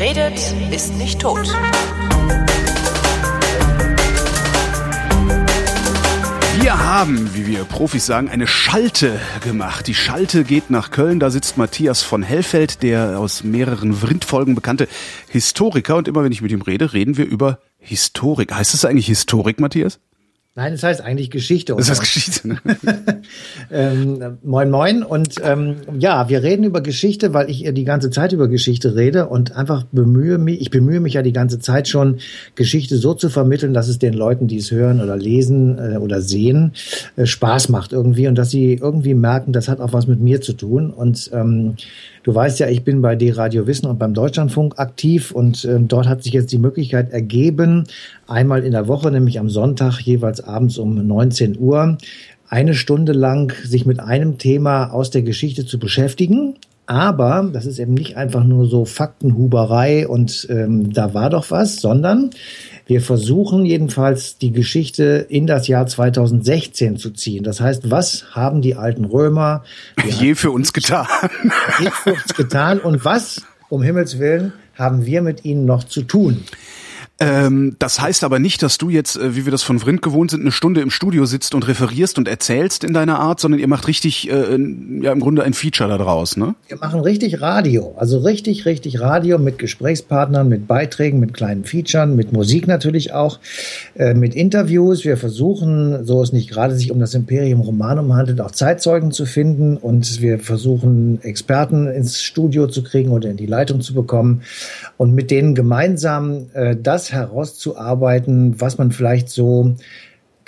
Redet, 0.00 0.54
ist 0.72 0.96
nicht 0.96 1.20
tot. 1.20 1.46
Wir 6.58 6.78
haben, 6.78 7.34
wie 7.34 7.46
wir 7.46 7.64
Profis 7.64 8.06
sagen, 8.06 8.30
eine 8.30 8.46
Schalte 8.46 9.20
gemacht. 9.44 9.86
Die 9.86 9.94
Schalte 9.94 10.44
geht 10.44 10.70
nach 10.70 10.90
Köln. 10.90 11.20
Da 11.20 11.28
sitzt 11.28 11.58
Matthias 11.58 12.02
von 12.02 12.22
Hellfeld, 12.22 12.82
der 12.82 13.18
aus 13.18 13.44
mehreren 13.44 13.92
Vrindfolgen 13.92 14.54
bekannte 14.54 14.88
Historiker. 15.28 15.96
Und 15.96 16.08
immer 16.08 16.24
wenn 16.24 16.32
ich 16.32 16.40
mit 16.40 16.50
ihm 16.50 16.62
rede, 16.62 16.94
reden 16.94 17.18
wir 17.18 17.26
über 17.26 17.58
Historik. 17.76 18.54
Heißt 18.54 18.72
es 18.72 18.86
eigentlich 18.86 19.06
Historik, 19.06 19.60
Matthias? 19.60 20.00
Nein, 20.56 20.72
das 20.72 20.82
heißt 20.82 21.00
eigentlich 21.00 21.30
Geschichte. 21.30 21.76
Das 21.76 21.90
heißt 21.90 22.00
Geschichte. 22.00 22.48
Ne? 22.48 22.56
ähm, 23.70 24.38
moin, 24.42 24.68
moin. 24.68 25.04
Und 25.04 25.36
ähm, 25.44 25.76
ja, 25.96 26.28
wir 26.28 26.42
reden 26.42 26.64
über 26.64 26.80
Geschichte, 26.80 27.32
weil 27.32 27.48
ich 27.48 27.72
die 27.72 27.84
ganze 27.84 28.10
Zeit 28.10 28.32
über 28.32 28.48
Geschichte 28.48 28.96
rede 28.96 29.28
und 29.28 29.54
einfach 29.54 29.84
bemühe 29.92 30.38
mich, 30.38 30.60
ich 30.60 30.70
bemühe 30.70 30.98
mich 30.98 31.14
ja 31.14 31.22
die 31.22 31.32
ganze 31.32 31.60
Zeit 31.60 31.86
schon, 31.86 32.18
Geschichte 32.56 32.96
so 32.96 33.14
zu 33.14 33.28
vermitteln, 33.28 33.74
dass 33.74 33.86
es 33.86 34.00
den 34.00 34.12
Leuten, 34.12 34.48
die 34.48 34.56
es 34.56 34.72
hören 34.72 35.00
oder 35.00 35.16
lesen 35.16 35.78
äh, 35.78 35.98
oder 35.98 36.20
sehen, 36.20 36.72
äh, 37.14 37.26
Spaß 37.26 37.68
macht 37.68 37.92
irgendwie 37.92 38.26
und 38.26 38.34
dass 38.34 38.50
sie 38.50 38.74
irgendwie 38.74 39.14
merken, 39.14 39.52
das 39.52 39.68
hat 39.68 39.78
auch 39.78 39.92
was 39.92 40.08
mit 40.08 40.18
mir 40.18 40.40
zu 40.40 40.54
tun. 40.54 40.90
Und 40.90 41.30
ähm, 41.32 41.76
Du 42.22 42.34
weißt 42.34 42.60
ja, 42.60 42.68
ich 42.68 42.84
bin 42.84 43.00
bei 43.00 43.16
D-Radio 43.16 43.66
Wissen 43.66 43.86
und 43.86 43.98
beim 43.98 44.12
Deutschlandfunk 44.12 44.78
aktiv 44.78 45.32
und 45.32 45.64
äh, 45.64 45.78
dort 45.80 46.06
hat 46.06 46.22
sich 46.22 46.32
jetzt 46.32 46.52
die 46.52 46.58
Möglichkeit 46.58 47.12
ergeben, 47.12 47.84
einmal 48.26 48.64
in 48.64 48.72
der 48.72 48.88
Woche, 48.88 49.10
nämlich 49.10 49.38
am 49.38 49.48
Sonntag, 49.48 50.00
jeweils 50.00 50.42
abends 50.42 50.76
um 50.76 51.06
19 51.06 51.58
Uhr, 51.58 51.96
eine 52.48 52.74
Stunde 52.74 53.12
lang 53.12 53.54
sich 53.64 53.86
mit 53.86 54.00
einem 54.00 54.36
Thema 54.36 54.92
aus 54.92 55.10
der 55.10 55.22
Geschichte 55.22 55.64
zu 55.64 55.78
beschäftigen. 55.78 56.56
Aber 56.86 57.48
das 57.52 57.66
ist 57.66 57.78
eben 57.78 57.94
nicht 57.94 58.16
einfach 58.16 58.42
nur 58.42 58.66
so 58.66 58.84
Faktenhuberei 58.84 60.08
und 60.08 60.48
ähm, 60.50 60.92
da 60.92 61.14
war 61.14 61.30
doch 61.30 61.52
was, 61.52 61.76
sondern 61.76 62.30
wir 62.90 63.00
versuchen 63.00 63.64
jedenfalls 63.64 64.36
die 64.38 64.50
Geschichte 64.50 65.24
in 65.28 65.46
das 65.46 65.68
Jahr 65.68 65.86
2016 65.86 66.96
zu 66.96 67.10
ziehen. 67.10 67.44
Das 67.44 67.60
heißt, 67.60 67.88
was 67.88 68.34
haben 68.34 68.62
die 68.62 68.74
alten 68.74 69.04
Römer 69.04 69.62
je 70.18 70.34
für 70.34 70.50
uns 70.50 70.72
getan? 70.72 71.06
Je 71.78 71.88
für 71.92 72.14
uns 72.14 72.34
getan 72.34 72.80
und 72.80 73.04
was, 73.04 73.42
um 73.68 73.80
Himmels 73.80 74.18
Willen, 74.18 74.54
haben 74.74 75.06
wir 75.06 75.22
mit 75.22 75.44
ihnen 75.44 75.66
noch 75.66 75.84
zu 75.84 76.02
tun? 76.02 76.42
Ähm, 77.22 77.76
das 77.78 78.00
heißt 78.00 78.24
aber 78.24 78.38
nicht, 78.38 78.62
dass 78.62 78.78
du 78.78 78.88
jetzt, 78.88 79.16
äh, 79.16 79.36
wie 79.36 79.44
wir 79.44 79.52
das 79.52 79.62
von 79.62 79.78
Vrind 79.78 80.00
gewohnt 80.00 80.30
sind, 80.30 80.40
eine 80.40 80.52
Stunde 80.52 80.80
im 80.80 80.88
Studio 80.88 81.26
sitzt 81.26 81.54
und 81.54 81.68
referierst 81.68 82.16
und 82.16 82.26
erzählst 82.26 82.82
in 82.82 82.94
deiner 82.94 83.18
Art, 83.18 83.40
sondern 83.40 83.60
ihr 83.60 83.68
macht 83.68 83.88
richtig, 83.88 84.30
äh, 84.30 84.56
ja 85.02 85.12
im 85.12 85.20
Grunde 85.20 85.42
ein 85.42 85.52
Feature 85.52 85.90
daraus, 85.90 86.38
ne? 86.38 86.54
Wir 86.68 86.78
machen 86.78 87.00
richtig 87.00 87.42
Radio, 87.42 87.94
also 87.98 88.20
richtig, 88.20 88.64
richtig 88.64 89.00
Radio 89.00 89.38
mit 89.38 89.58
Gesprächspartnern, 89.58 90.48
mit 90.48 90.66
Beiträgen, 90.66 91.20
mit 91.20 91.34
kleinen 91.34 91.64
Featuren, 91.64 92.16
mit 92.16 92.32
Musik 92.32 92.66
natürlich 92.66 93.12
auch, 93.12 93.38
äh, 93.96 94.14
mit 94.14 94.34
Interviews. 94.34 95.04
Wir 95.04 95.18
versuchen, 95.18 96.06
so 96.06 96.22
es 96.22 96.32
nicht 96.32 96.48
gerade 96.48 96.74
sich 96.74 96.90
um 96.90 97.00
das 97.00 97.12
Imperium 97.12 97.60
Romanum 97.60 98.14
handelt, 98.14 98.40
auch 98.40 98.52
Zeitzeugen 98.52 99.12
zu 99.12 99.26
finden 99.26 99.76
und 99.76 100.22
wir 100.22 100.38
versuchen 100.38 101.22
Experten 101.22 101.86
ins 101.86 102.22
Studio 102.22 102.66
zu 102.66 102.82
kriegen 102.82 103.10
oder 103.10 103.28
in 103.28 103.36
die 103.36 103.44
Leitung 103.44 103.82
zu 103.82 103.92
bekommen 103.92 104.40
und 104.96 105.14
mit 105.14 105.30
denen 105.30 105.54
gemeinsam 105.54 106.46
äh, 106.54 106.76
das 106.82 107.09
herauszuarbeiten, 107.12 108.60
was 108.60 108.78
man 108.78 108.92
vielleicht 108.92 109.28
so 109.28 109.74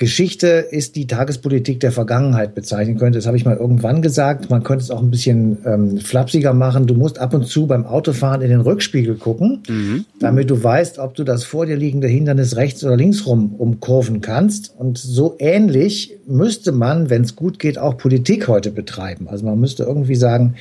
Geschichte 0.03 0.49
ist 0.49 0.97
die 0.97 1.07
Tagespolitik 1.07 1.79
der 1.79 1.93
Vergangenheit 1.93 2.57
bezeichnen 2.57 2.99
könnte. 2.99 3.19
Das 3.19 3.27
habe 3.27 3.37
ich 3.37 3.45
mal 3.45 3.57
irgendwann 3.57 4.03
gesagt. 4.03 4.51
Man 4.51 4.65
könnte 4.65 4.83
es 4.83 4.91
auch 4.91 5.01
ein 5.01 5.11
bisschen 5.11 5.59
ähm, 5.65 5.99
flapsiger 5.99 6.55
machen. 6.55 6.89
Du 6.89 6.95
musst 6.95 7.21
ab 7.21 7.35
und 7.35 7.47
zu 7.47 7.69
beim 7.69 7.87
Autofahren 7.87 8.43
in 8.43 8.49
den 8.49 8.63
Rückspiegel 8.63 9.15
gucken, 9.15 9.63
mhm. 9.69 10.05
damit 10.19 10.51
du 10.51 10.61
weißt, 10.61 10.99
ob 10.99 11.15
du 11.15 11.23
das 11.23 11.45
vor 11.45 11.67
dir 11.67 11.77
liegende 11.77 12.09
Hindernis 12.09 12.57
rechts 12.57 12.83
oder 12.83 12.97
links 12.97 13.27
rum 13.27 13.55
umkurven 13.57 14.21
kannst. 14.23 14.75
Und 14.77 14.99
so 14.99 15.37
ähnlich 15.39 16.17
müsste 16.27 16.73
man, 16.73 17.09
wenn 17.09 17.23
es 17.23 17.37
gut 17.37 17.61
geht, 17.61 17.79
auch 17.79 17.97
Politik 17.97 18.49
heute 18.49 18.73
betreiben. 18.73 19.29
Also 19.29 19.45
man 19.45 19.61
müsste 19.61 19.85
irgendwie 19.85 20.17
sagen, 20.17 20.55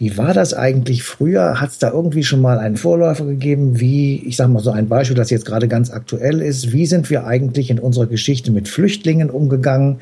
wie 0.00 0.16
war 0.16 0.32
das 0.32 0.54
eigentlich 0.54 1.02
früher? 1.02 1.60
Hat 1.60 1.72
es 1.72 1.78
da 1.78 1.90
irgendwie 1.90 2.24
schon 2.24 2.40
mal 2.40 2.58
einen 2.58 2.78
Vorläufer 2.78 3.26
gegeben? 3.26 3.80
Wie, 3.80 4.16
ich 4.26 4.34
sage 4.34 4.50
mal 4.50 4.60
so 4.60 4.70
ein 4.70 4.88
Beispiel, 4.88 5.14
das 5.14 5.28
jetzt 5.28 5.44
gerade 5.44 5.68
ganz 5.68 5.90
aktuell 5.90 6.40
ist. 6.40 6.72
Wie 6.72 6.86
sind 6.86 7.10
wir 7.10 7.26
eigentlich 7.26 7.68
in 7.68 7.78
unserer 7.78 8.06
Geschichte 8.06 8.50
mit 8.50 8.66
Flüchtlingen 8.66 9.28
umgegangen? 9.28 10.00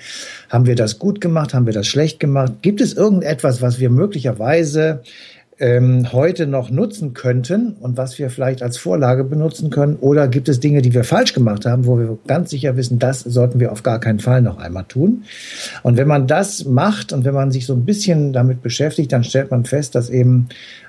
Haben 0.50 0.66
wir 0.66 0.76
das 0.76 1.00
gut 1.00 1.20
gemacht? 1.20 1.52
Haben 1.52 1.66
wir 1.66 1.72
das 1.72 1.88
schlecht 1.88 2.20
gemacht? 2.20 2.62
Gibt 2.62 2.80
es 2.80 2.92
irgendetwas, 2.92 3.60
was 3.60 3.80
wir 3.80 3.90
möglicherweise 3.90 5.02
ähm, 5.60 6.12
heute 6.12 6.46
noch 6.46 6.70
nutzen 6.70 7.14
könnten 7.14 7.72
und 7.80 7.96
was 7.96 8.18
wir 8.18 8.30
vielleicht 8.30 8.62
als 8.62 8.78
Vorlage 8.78 9.24
benutzen 9.24 9.70
können? 9.70 9.96
Oder 9.96 10.28
gibt 10.28 10.48
es 10.48 10.60
Dinge, 10.60 10.82
die 10.82 10.94
wir 10.94 11.04
falsch 11.04 11.34
gemacht 11.34 11.66
haben, 11.66 11.86
wo 11.86 11.98
wir 11.98 12.18
ganz 12.26 12.50
sicher 12.50 12.76
wissen, 12.76 12.98
das 12.98 13.20
sollten 13.20 13.58
wir 13.58 13.72
auf 13.72 13.82
gar 13.82 13.98
keinen 13.98 14.20
Fall 14.20 14.42
noch 14.42 14.58
einmal 14.58 14.84
tun? 14.84 15.24
Und 15.82 15.96
wenn 15.96 16.08
man 16.08 16.26
das 16.26 16.64
macht 16.64 17.12
und 17.12 17.24
wenn 17.24 17.34
man 17.34 17.50
sich 17.50 17.66
so 17.66 17.74
ein 17.74 17.84
bisschen 17.84 18.32
damit 18.32 18.62
beschäftigt, 18.62 19.12
dann 19.12 19.24
stellt 19.24 19.50
man 19.50 19.64
fest, 19.64 19.94
dass 19.94 20.10
eben 20.10 20.48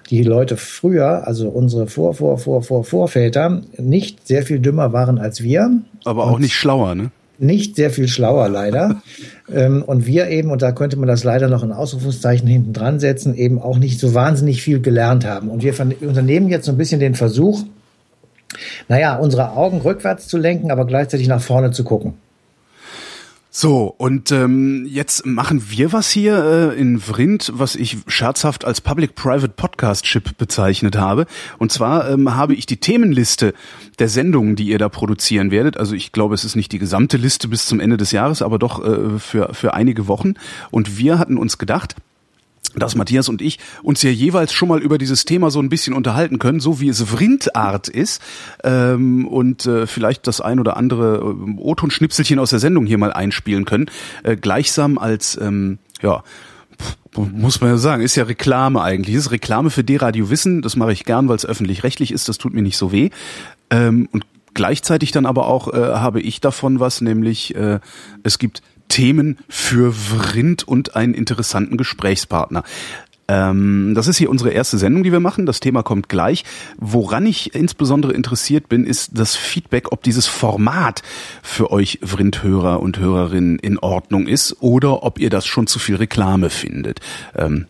die 0.09 0.23
Leute 0.23 0.57
früher, 0.57 1.27
also 1.27 1.49
unsere 1.49 1.87
Vor, 1.87 2.13
Vor, 2.13 2.37
Vor, 2.37 2.63
Vor, 2.63 2.83
Vorväter, 2.83 3.61
nicht 3.77 4.27
sehr 4.27 4.43
viel 4.43 4.59
dümmer 4.59 4.93
waren 4.93 5.19
als 5.19 5.43
wir. 5.43 5.71
Aber 6.05 6.25
auch 6.25 6.39
nicht 6.39 6.53
schlauer, 6.53 6.95
ne? 6.95 7.11
Nicht 7.39 7.75
sehr 7.75 7.89
viel 7.89 8.07
schlauer 8.07 8.49
leider. 8.49 9.01
ähm, 9.53 9.83
und 9.83 10.05
wir 10.05 10.29
eben, 10.29 10.51
und 10.51 10.61
da 10.61 10.71
könnte 10.71 10.97
man 10.97 11.07
das 11.07 11.23
leider 11.23 11.47
noch 11.47 11.63
in 11.63 11.71
Ausrufungszeichen 11.71 12.47
hinten 12.47 12.73
dran 12.73 12.99
setzen, 12.99 13.35
eben 13.35 13.61
auch 13.61 13.77
nicht 13.77 13.99
so 13.99 14.13
wahnsinnig 14.13 14.61
viel 14.61 14.81
gelernt 14.81 15.25
haben. 15.25 15.49
Und 15.49 15.63
wir 15.63 15.73
unternehmen 16.01 16.49
jetzt 16.49 16.65
so 16.65 16.71
ein 16.71 16.77
bisschen 16.77 16.99
den 16.99 17.15
Versuch, 17.15 17.63
naja, 18.87 19.15
unsere 19.15 19.51
Augen 19.51 19.81
rückwärts 19.81 20.27
zu 20.27 20.37
lenken, 20.37 20.71
aber 20.71 20.85
gleichzeitig 20.85 21.27
nach 21.27 21.41
vorne 21.41 21.71
zu 21.71 21.83
gucken. 21.83 22.13
So, 23.51 23.95
und 23.97 24.31
ähm, 24.31 24.85
jetzt 24.87 25.25
machen 25.25 25.71
wir 25.71 25.91
was 25.91 26.11
hier 26.11 26.71
äh, 26.75 26.79
in 26.79 26.99
Vrind, 26.99 27.51
was 27.55 27.75
ich 27.75 27.97
scherzhaft 28.05 28.63
als 28.63 28.79
Public-Private 28.79 29.53
Podcast-Chip 29.55 30.37
bezeichnet 30.37 30.95
habe. 30.95 31.25
Und 31.57 31.71
zwar 31.71 32.11
ähm, 32.11 32.35
habe 32.35 32.53
ich 32.53 32.67
die 32.67 32.77
Themenliste 32.77 33.55
der 33.97 34.07
Sendungen, 34.07 34.55
die 34.55 34.67
ihr 34.67 34.77
da 34.77 34.87
produzieren 34.87 35.49
werdet. 35.49 35.77
Also 35.77 35.95
ich 35.95 36.11
glaube, 36.11 36.35
es 36.35 36.45
ist 36.45 36.55
nicht 36.55 36.71
die 36.71 36.77
gesamte 36.77 37.17
Liste 37.17 37.47
bis 37.47 37.65
zum 37.65 37.79
Ende 37.79 37.97
des 37.97 38.11
Jahres, 38.11 38.43
aber 38.43 38.59
doch 38.59 38.85
äh, 38.85 39.17
für, 39.17 39.51
für 39.55 39.73
einige 39.73 40.07
Wochen. 40.07 40.35
Und 40.69 40.99
wir 40.99 41.17
hatten 41.17 41.37
uns 41.37 41.57
gedacht, 41.57 41.95
dass 42.75 42.95
Matthias 42.95 43.29
und 43.29 43.41
ich 43.41 43.59
uns 43.83 44.03
ja 44.03 44.09
jeweils 44.09 44.53
schon 44.53 44.69
mal 44.69 44.81
über 44.81 44.97
dieses 44.97 45.25
Thema 45.25 45.51
so 45.51 45.59
ein 45.59 45.69
bisschen 45.69 45.93
unterhalten 45.93 46.39
können, 46.39 46.59
so 46.59 46.79
wie 46.79 46.89
es 46.89 47.01
Vrindart 47.01 47.87
ist 47.87 48.21
ähm, 48.63 49.27
und 49.27 49.65
äh, 49.65 49.87
vielleicht 49.87 50.27
das 50.27 50.41
ein 50.41 50.59
oder 50.59 50.77
andere 50.77 51.17
äh, 51.17 51.59
O-Ton-Schnipselchen 51.59 52.39
aus 52.39 52.51
der 52.51 52.59
Sendung 52.59 52.85
hier 52.85 52.97
mal 52.97 53.13
einspielen 53.13 53.65
können, 53.65 53.89
äh, 54.23 54.35
gleichsam 54.35 54.97
als 54.97 55.37
ähm, 55.41 55.79
ja 56.01 56.23
muss 57.15 57.59
man 57.59 57.71
ja 57.71 57.77
sagen, 57.77 58.03
ist 58.03 58.15
ja 58.15 58.23
Reklame 58.25 58.81
eigentlich. 58.81 59.15
Ist 59.15 59.31
Reklame 59.31 59.71
für 59.71 59.83
D-Radio 59.83 60.29
Wissen, 60.29 60.61
das 60.61 60.75
mache 60.75 60.93
ich 60.93 61.05
gern, 61.05 61.27
weil 61.27 61.35
es 61.35 61.45
öffentlich-rechtlich 61.45 62.11
ist, 62.11 62.29
das 62.29 62.37
tut 62.37 62.53
mir 62.53 62.61
nicht 62.61 62.77
so 62.77 62.91
weh. 62.91 63.09
Ähm, 63.71 64.07
und 64.11 64.25
gleichzeitig 64.53 65.11
dann 65.11 65.25
aber 65.25 65.47
auch 65.47 65.73
äh, 65.73 65.77
habe 65.77 66.21
ich 66.21 66.39
davon 66.39 66.79
was, 66.79 67.01
nämlich 67.01 67.55
äh, 67.55 67.79
es 68.23 68.39
gibt 68.39 68.61
Themen 68.89 69.37
für 69.47 69.93
Vrind 69.93 70.67
und 70.67 70.95
einen 70.95 71.13
interessanten 71.13 71.77
Gesprächspartner. 71.77 72.63
Ähm, 73.29 73.93
das 73.95 74.07
ist 74.07 74.17
hier 74.17 74.29
unsere 74.29 74.49
erste 74.49 74.79
Sendung, 74.79 75.03
die 75.03 75.11
wir 75.11 75.19
machen. 75.19 75.45
Das 75.45 75.59
Thema 75.59 75.83
kommt 75.83 76.09
gleich. 76.09 76.43
Woran 76.77 77.27
ich 77.27 77.53
insbesondere 77.53 78.13
interessiert 78.13 78.67
bin, 78.67 78.85
ist 78.85 79.11
das 79.13 79.35
Feedback, 79.35 79.91
ob 79.91 80.01
dieses 80.01 80.25
Format 80.25 81.03
für 81.43 81.71
euch 81.71 81.99
Vrind-Hörer 82.01 82.81
und 82.81 82.97
Hörerinnen 82.97 83.59
in 83.59 83.77
Ordnung 83.77 84.27
ist 84.27 84.57
oder 84.61 85.03
ob 85.03 85.19
ihr 85.19 85.29
das 85.29 85.45
schon 85.45 85.67
zu 85.67 85.77
viel 85.77 85.95
Reklame 85.95 86.49
findet. 86.49 87.01
Ähm, 87.35 87.67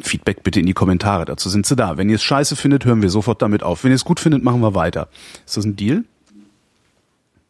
Feedback 0.00 0.42
bitte 0.42 0.60
in 0.60 0.66
die 0.66 0.72
Kommentare. 0.72 1.26
Dazu 1.26 1.50
sind 1.50 1.66
sie 1.66 1.76
da. 1.76 1.98
Wenn 1.98 2.08
ihr 2.08 2.16
es 2.16 2.22
scheiße 2.22 2.56
findet, 2.56 2.86
hören 2.86 3.02
wir 3.02 3.10
sofort 3.10 3.42
damit 3.42 3.62
auf. 3.62 3.84
Wenn 3.84 3.92
ihr 3.92 3.96
es 3.96 4.04
gut 4.04 4.20
findet, 4.20 4.42
machen 4.42 4.62
wir 4.62 4.74
weiter. 4.74 5.08
Ist 5.46 5.58
das 5.58 5.66
ein 5.66 5.76
Deal? 5.76 6.04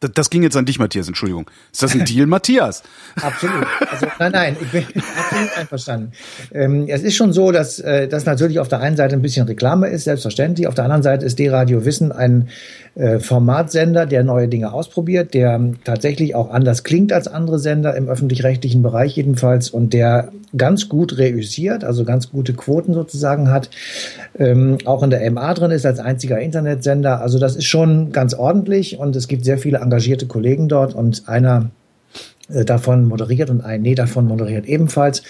Das, 0.08 0.30
ging 0.30 0.42
jetzt 0.42 0.56
an 0.56 0.64
dich, 0.64 0.78
Matthias, 0.78 1.08
Entschuldigung. 1.08 1.50
Ist 1.72 1.82
das 1.82 1.94
ein 1.94 2.04
Deal, 2.04 2.26
Matthias? 2.26 2.82
Absolut. 3.22 3.66
Also, 3.90 4.06
nein, 4.18 4.32
nein, 4.32 4.56
ich 4.60 4.70
bin 4.70 4.84
absolut 5.16 5.56
einverstanden. 5.56 6.12
Ähm, 6.52 6.86
es 6.88 7.02
ist 7.02 7.16
schon 7.16 7.32
so, 7.32 7.52
dass 7.52 7.78
äh, 7.78 8.08
das 8.08 8.24
natürlich 8.24 8.58
auf 8.58 8.68
der 8.68 8.80
einen 8.80 8.96
Seite 8.96 9.14
ein 9.14 9.22
bisschen 9.22 9.46
Reklame 9.46 9.88
ist, 9.88 10.04
selbstverständlich. 10.04 10.66
Auf 10.66 10.74
der 10.74 10.84
anderen 10.84 11.02
Seite 11.02 11.24
ist 11.24 11.38
D-Radio 11.38 11.84
Wissen 11.84 12.12
ein 12.12 12.48
äh, 12.94 13.18
Formatsender, 13.18 14.06
der 14.06 14.22
neue 14.22 14.48
Dinge 14.48 14.72
ausprobiert, 14.72 15.34
der 15.34 15.60
tatsächlich 15.82 16.34
auch 16.34 16.50
anders 16.50 16.84
klingt 16.84 17.12
als 17.12 17.26
andere 17.26 17.58
Sender 17.58 17.96
im 17.96 18.08
öffentlich-rechtlichen 18.08 18.82
Bereich 18.82 19.16
jedenfalls 19.16 19.70
und 19.70 19.92
der 19.92 20.30
ganz 20.56 20.88
gut 20.88 21.18
reüssiert, 21.18 21.82
also 21.82 22.04
ganz 22.04 22.30
gute 22.30 22.52
Quoten 22.52 22.94
sozusagen 22.94 23.50
hat, 23.50 23.70
ähm, 24.38 24.78
auch 24.84 25.02
in 25.02 25.10
der 25.10 25.28
MA 25.30 25.54
drin 25.54 25.72
ist 25.72 25.86
als 25.86 25.98
einziger 25.98 26.38
Internetsender. 26.38 27.20
Also 27.20 27.38
das 27.38 27.56
ist 27.56 27.64
schon 27.64 28.12
ganz 28.12 28.34
ordentlich 28.34 28.98
und 28.98 29.16
es 29.16 29.26
gibt 29.26 29.44
sehr 29.44 29.58
viele 29.58 29.78
engagierte 29.78 30.26
Kollegen 30.26 30.68
dort 30.68 30.94
und 30.94 31.28
einer 31.28 31.70
davon 32.48 33.06
moderiert 33.06 33.50
und 33.50 33.62
ein 33.62 33.82
Nee 33.82 33.94
davon 33.94 34.26
moderiert 34.26 34.66
ebenfalls. 34.66 35.22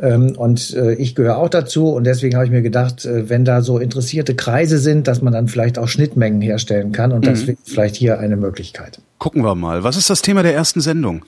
Ähm, 0.00 0.36
und 0.36 0.74
äh, 0.74 0.94
ich 0.94 1.14
gehöre 1.14 1.38
auch 1.38 1.48
dazu 1.48 1.88
und 1.88 2.04
deswegen 2.04 2.34
habe 2.36 2.44
ich 2.44 2.50
mir 2.50 2.62
gedacht, 2.62 3.04
äh, 3.04 3.28
wenn 3.28 3.44
da 3.44 3.62
so 3.62 3.78
interessierte 3.78 4.34
Kreise 4.34 4.78
sind, 4.78 5.08
dass 5.08 5.22
man 5.22 5.32
dann 5.32 5.48
vielleicht 5.48 5.78
auch 5.78 5.88
Schnittmengen 5.88 6.40
herstellen 6.40 6.92
kann 6.92 7.12
und 7.12 7.24
mhm. 7.24 7.30
das 7.30 7.46
wäre 7.46 7.56
vielleicht 7.64 7.96
hier 7.96 8.18
eine 8.18 8.36
Möglichkeit. 8.36 9.00
Gucken 9.18 9.42
wir 9.42 9.54
mal. 9.54 9.82
Was 9.82 9.96
ist 9.96 10.10
das 10.10 10.22
Thema 10.22 10.42
der 10.42 10.54
ersten 10.54 10.80
Sendung? 10.80 11.24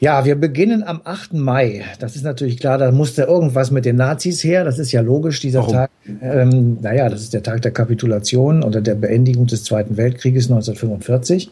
Ja, 0.00 0.24
wir 0.24 0.34
beginnen 0.34 0.82
am 0.82 1.02
8. 1.04 1.34
Mai. 1.34 1.84
Das 1.98 2.16
ist 2.16 2.24
natürlich 2.24 2.58
klar, 2.58 2.78
da 2.78 2.90
musste 2.90 3.24
irgendwas 3.24 3.70
mit 3.70 3.84
den 3.84 3.96
Nazis 3.96 4.42
her. 4.42 4.64
Das 4.64 4.78
ist 4.78 4.92
ja 4.92 5.02
logisch, 5.02 5.40
dieser 5.40 5.60
Warum? 5.60 5.74
Tag. 5.74 5.90
Ähm, 6.22 6.78
naja, 6.80 7.10
das 7.10 7.20
ist 7.20 7.34
der 7.34 7.42
Tag 7.42 7.60
der 7.60 7.70
Kapitulation 7.70 8.64
oder 8.64 8.80
der 8.80 8.94
Beendigung 8.94 9.46
des 9.46 9.62
Zweiten 9.62 9.98
Weltkrieges 9.98 10.50
1945. 10.50 11.50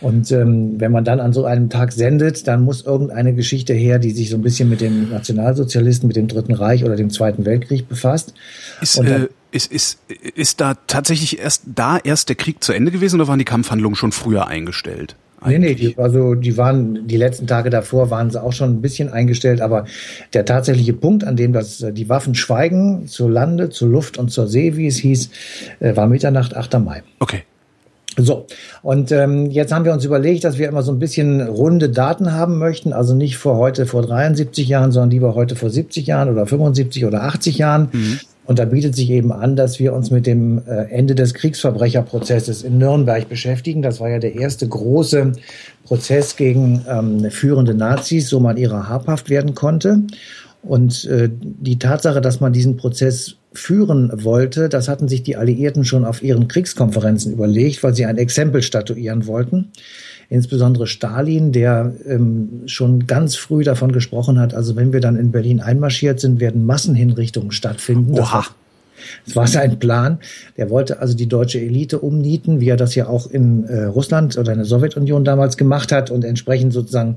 Und 0.00 0.30
ähm, 0.30 0.76
wenn 0.78 0.92
man 0.92 1.04
dann 1.04 1.18
an 1.18 1.32
so 1.32 1.44
einem 1.44 1.68
Tag 1.68 1.90
sendet, 1.90 2.46
dann 2.46 2.62
muss 2.62 2.86
irgendeine 2.86 3.34
Geschichte 3.34 3.74
her, 3.74 3.98
die 3.98 4.12
sich 4.12 4.30
so 4.30 4.36
ein 4.36 4.42
bisschen 4.42 4.68
mit 4.68 4.80
den 4.80 5.10
Nationalsozialisten, 5.10 6.06
mit 6.06 6.14
dem 6.14 6.28
Dritten 6.28 6.54
Reich 6.54 6.84
oder 6.84 6.94
dem 6.94 7.10
Zweiten 7.10 7.44
Weltkrieg 7.44 7.88
befasst. 7.88 8.34
Ist, 8.80 8.98
äh, 8.98 9.26
ist, 9.50 9.72
ist, 9.72 9.98
ist 10.36 10.60
da 10.60 10.74
tatsächlich 10.86 11.40
erst 11.40 11.64
da 11.74 11.98
erst 11.98 12.28
der 12.28 12.36
Krieg 12.36 12.62
zu 12.62 12.72
Ende 12.72 12.92
gewesen 12.92 13.20
oder 13.20 13.26
waren 13.26 13.40
die 13.40 13.44
Kampfhandlungen 13.44 13.96
schon 13.96 14.12
früher 14.12 14.46
eingestellt? 14.46 15.16
Eigentlich. 15.40 15.78
Nee, 15.78 15.86
nee, 15.86 15.94
die, 15.94 15.98
also 15.98 16.34
die 16.34 16.56
waren 16.56 17.06
die 17.06 17.16
letzten 17.16 17.46
Tage 17.46 17.70
davor 17.70 18.10
waren 18.10 18.30
sie 18.30 18.42
auch 18.42 18.52
schon 18.52 18.70
ein 18.70 18.82
bisschen 18.82 19.10
eingestellt, 19.10 19.60
aber 19.60 19.86
der 20.34 20.44
tatsächliche 20.44 20.92
Punkt, 20.92 21.24
an 21.24 21.36
dem 21.36 21.52
das 21.52 21.84
die 21.92 22.08
Waffen 22.08 22.34
schweigen, 22.34 23.06
zu 23.06 23.28
Lande, 23.28 23.70
zur 23.70 23.88
Luft 23.88 24.18
und 24.18 24.30
zur 24.30 24.48
See, 24.48 24.76
wie 24.76 24.86
es 24.86 24.98
hieß, 24.98 25.30
äh, 25.80 25.96
war 25.96 26.06
Mitternacht, 26.06 26.54
8. 26.54 26.78
Mai. 26.80 27.02
Okay. 27.20 27.42
So, 28.16 28.46
und 28.82 29.12
ähm, 29.12 29.50
jetzt 29.50 29.72
haben 29.72 29.84
wir 29.84 29.92
uns 29.92 30.04
überlegt, 30.04 30.44
dass 30.44 30.58
wir 30.58 30.68
immer 30.68 30.82
so 30.82 30.92
ein 30.92 30.98
bisschen 30.98 31.40
runde 31.40 31.88
Daten 31.88 32.32
haben 32.32 32.58
möchten, 32.58 32.92
also 32.92 33.14
nicht 33.14 33.38
vor 33.38 33.56
heute 33.56 33.86
vor 33.86 34.02
73 34.02 34.68
Jahren, 34.68 34.90
sondern 34.90 35.10
lieber 35.10 35.34
heute 35.34 35.54
vor 35.54 35.70
70 35.70 36.06
Jahren 36.06 36.28
oder 36.28 36.44
75 36.44 37.04
oder 37.04 37.22
80 37.22 37.58
Jahren. 37.58 37.88
Mhm. 37.92 38.20
Und 38.50 38.58
da 38.58 38.64
bietet 38.64 38.96
sich 38.96 39.10
eben 39.10 39.30
an, 39.30 39.54
dass 39.54 39.78
wir 39.78 39.92
uns 39.92 40.10
mit 40.10 40.26
dem 40.26 40.60
äh, 40.66 40.90
Ende 40.90 41.14
des 41.14 41.34
Kriegsverbrecherprozesses 41.34 42.64
in 42.64 42.78
Nürnberg 42.78 43.28
beschäftigen. 43.28 43.80
Das 43.80 44.00
war 44.00 44.10
ja 44.10 44.18
der 44.18 44.34
erste 44.34 44.66
große 44.66 45.34
Prozess 45.84 46.34
gegen 46.34 46.84
ähm, 46.88 47.30
führende 47.30 47.74
Nazis, 47.74 48.28
so 48.28 48.40
man 48.40 48.56
ihrer 48.56 48.88
habhaft 48.88 49.30
werden 49.30 49.54
konnte. 49.54 50.00
Und 50.64 51.04
äh, 51.04 51.30
die 51.32 51.78
Tatsache, 51.78 52.20
dass 52.20 52.40
man 52.40 52.52
diesen 52.52 52.76
Prozess 52.76 53.36
führen 53.52 54.10
wollte, 54.24 54.68
das 54.68 54.88
hatten 54.88 55.06
sich 55.06 55.22
die 55.22 55.36
Alliierten 55.36 55.84
schon 55.84 56.04
auf 56.04 56.20
ihren 56.20 56.48
Kriegskonferenzen 56.48 57.32
überlegt, 57.32 57.84
weil 57.84 57.94
sie 57.94 58.04
ein 58.04 58.18
Exempel 58.18 58.62
statuieren 58.62 59.28
wollten. 59.28 59.70
Insbesondere 60.32 60.86
Stalin, 60.86 61.50
der 61.50 61.92
ähm, 62.06 62.62
schon 62.66 63.08
ganz 63.08 63.34
früh 63.34 63.64
davon 63.64 63.90
gesprochen 63.90 64.38
hat, 64.38 64.54
also 64.54 64.76
wenn 64.76 64.92
wir 64.92 65.00
dann 65.00 65.16
in 65.16 65.32
Berlin 65.32 65.60
einmarschiert 65.60 66.20
sind, 66.20 66.38
werden 66.38 66.64
Massenhinrichtungen 66.64 67.50
stattfinden. 67.50 68.16
Oha. 68.16 68.46
Das 69.26 69.34
war 69.34 69.48
sein 69.48 69.80
Plan. 69.80 70.18
Der 70.56 70.70
wollte 70.70 71.00
also 71.00 71.16
die 71.16 71.26
deutsche 71.26 71.58
Elite 71.58 71.98
umnieten, 71.98 72.60
wie 72.60 72.68
er 72.68 72.76
das 72.76 72.94
ja 72.94 73.08
auch 73.08 73.28
in 73.28 73.64
äh, 73.64 73.84
Russland 73.84 74.38
oder 74.38 74.52
in 74.52 74.58
der 74.58 74.66
Sowjetunion 74.66 75.24
damals 75.24 75.56
gemacht 75.56 75.90
hat 75.90 76.12
und 76.12 76.24
entsprechend 76.24 76.72
sozusagen 76.72 77.16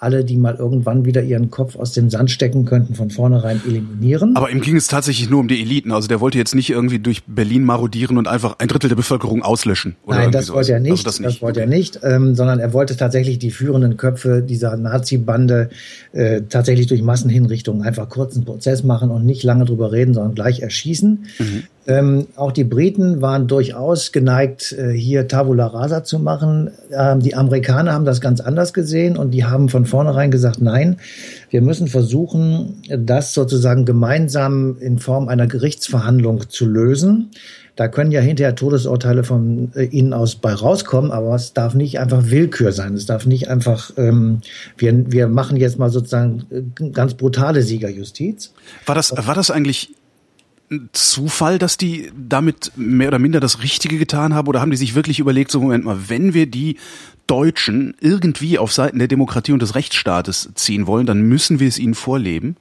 alle, 0.00 0.24
die 0.24 0.36
mal 0.36 0.54
irgendwann 0.54 1.04
wieder 1.04 1.22
ihren 1.22 1.50
Kopf 1.50 1.74
aus 1.74 1.92
dem 1.92 2.08
Sand 2.08 2.30
stecken 2.30 2.64
könnten, 2.64 2.94
von 2.94 3.10
vornherein 3.10 3.60
eliminieren. 3.66 4.36
Aber 4.36 4.50
ihm 4.50 4.60
ging 4.60 4.76
es 4.76 4.86
tatsächlich 4.86 5.28
nur 5.28 5.40
um 5.40 5.48
die 5.48 5.60
Eliten. 5.60 5.90
Also 5.90 6.06
der 6.06 6.20
wollte 6.20 6.38
jetzt 6.38 6.54
nicht 6.54 6.70
irgendwie 6.70 7.00
durch 7.00 7.24
Berlin 7.26 7.64
marodieren 7.64 8.16
und 8.16 8.28
einfach 8.28 8.56
ein 8.58 8.68
Drittel 8.68 8.88
der 8.88 8.96
Bevölkerung 8.96 9.42
auslöschen. 9.42 9.96
Nein, 10.06 10.30
das 10.30 10.52
wollte 10.52 10.72
er 10.72 10.80
nicht. 10.80 10.92
Also 10.92 11.04
das, 11.04 11.18
nicht. 11.18 11.28
das 11.28 11.42
wollte 11.42 11.60
er 11.60 11.66
nicht, 11.66 11.98
ähm, 12.04 12.36
sondern 12.36 12.60
er 12.60 12.72
wollte 12.72 12.96
tatsächlich 12.96 13.40
die 13.40 13.50
führenden 13.50 13.96
Köpfe 13.96 14.42
dieser 14.42 14.76
Nazi-Bande 14.76 15.70
äh, 16.12 16.42
tatsächlich 16.48 16.86
durch 16.86 17.02
Massenhinrichtungen 17.02 17.82
einfach 17.82 18.08
kurzen 18.08 18.44
Prozess 18.44 18.84
machen 18.84 19.10
und 19.10 19.26
nicht 19.26 19.42
lange 19.42 19.64
drüber 19.64 19.90
reden, 19.90 20.14
sondern 20.14 20.34
gleich 20.34 20.60
erschießen. 20.60 21.26
Mhm. 21.38 21.62
Ähm, 21.88 22.26
auch 22.36 22.52
die 22.52 22.64
Briten 22.64 23.22
waren 23.22 23.48
durchaus 23.48 24.12
geneigt, 24.12 24.72
äh, 24.72 24.92
hier 24.92 25.26
Tabula 25.26 25.68
Rasa 25.68 26.04
zu 26.04 26.18
machen. 26.18 26.70
Ähm, 26.92 27.20
die 27.20 27.34
Amerikaner 27.34 27.94
haben 27.94 28.04
das 28.04 28.20
ganz 28.20 28.40
anders 28.40 28.74
gesehen 28.74 29.16
und 29.16 29.30
die 29.30 29.46
haben 29.46 29.70
von 29.70 29.86
vornherein 29.88 30.30
gesagt, 30.30 30.60
nein, 30.60 30.98
wir 31.50 31.62
müssen 31.62 31.88
versuchen, 31.88 32.82
das 32.88 33.34
sozusagen 33.34 33.84
gemeinsam 33.84 34.76
in 34.78 34.98
Form 34.98 35.28
einer 35.28 35.46
Gerichtsverhandlung 35.46 36.48
zu 36.48 36.66
lösen. 36.66 37.30
Da 37.78 37.86
können 37.86 38.10
ja 38.10 38.20
hinterher 38.20 38.56
Todesurteile 38.56 39.22
von 39.22 39.70
äh, 39.76 39.84
ihnen 39.84 40.12
aus 40.12 40.34
bei 40.34 40.52
rauskommen, 40.52 41.12
aber 41.12 41.36
es 41.36 41.52
darf 41.52 41.74
nicht 41.74 42.00
einfach 42.00 42.24
Willkür 42.24 42.72
sein. 42.72 42.94
Es 42.94 43.06
darf 43.06 43.24
nicht 43.24 43.48
einfach, 43.48 43.92
ähm, 43.96 44.40
wir, 44.76 45.12
wir 45.12 45.28
machen 45.28 45.56
jetzt 45.56 45.78
mal 45.78 45.88
sozusagen 45.88 46.44
äh, 46.50 46.90
ganz 46.90 47.14
brutale 47.14 47.62
Siegerjustiz. 47.62 48.52
War 48.84 48.96
das, 48.96 49.12
war 49.16 49.34
das 49.34 49.52
eigentlich 49.52 49.90
Zufall, 50.92 51.58
dass 51.58 51.76
die 51.76 52.10
damit 52.16 52.72
mehr 52.76 53.08
oder 53.08 53.18
minder 53.18 53.40
das 53.40 53.62
Richtige 53.62 53.98
getan 53.98 54.34
haben? 54.34 54.48
Oder 54.48 54.60
haben 54.60 54.70
die 54.70 54.76
sich 54.76 54.94
wirklich 54.94 55.18
überlegt, 55.18 55.50
so 55.50 55.60
Moment 55.60 55.84
mal, 55.84 55.98
wenn 56.08 56.34
wir 56.34 56.46
die 56.46 56.76
Deutschen 57.26 57.94
irgendwie 58.00 58.58
auf 58.58 58.72
Seiten 58.72 58.98
der 58.98 59.08
Demokratie 59.08 59.52
und 59.52 59.62
des 59.62 59.74
Rechtsstaates 59.74 60.50
ziehen 60.54 60.86
wollen, 60.86 61.06
dann 61.06 61.22
müssen 61.22 61.60
wir 61.60 61.68
es 61.68 61.78
ihnen 61.78 61.94
vorleben? 61.94 62.56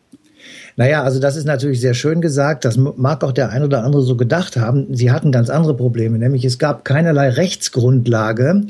Naja, 0.78 1.04
also 1.04 1.20
das 1.20 1.36
ist 1.36 1.46
natürlich 1.46 1.82
sehr 1.82 1.94
schön 1.94 2.22
gesagt. 2.22 2.64
Das 2.64 2.78
mag 2.78 3.24
auch 3.24 3.32
der 3.32 3.50
ein 3.50 3.64
oder 3.64 3.84
andere 3.84 4.04
so 4.04 4.16
gedacht 4.16 4.58
haben. 4.58 4.96
Sie 4.96 5.12
hatten 5.12 5.32
ganz 5.32 5.50
andere 5.50 5.76
Probleme, 5.76 6.18
nämlich 6.18 6.46
es 6.46 6.60
gab 6.60 6.86
keinerlei 6.86 7.30
Rechtsgrundlage, 7.30 8.68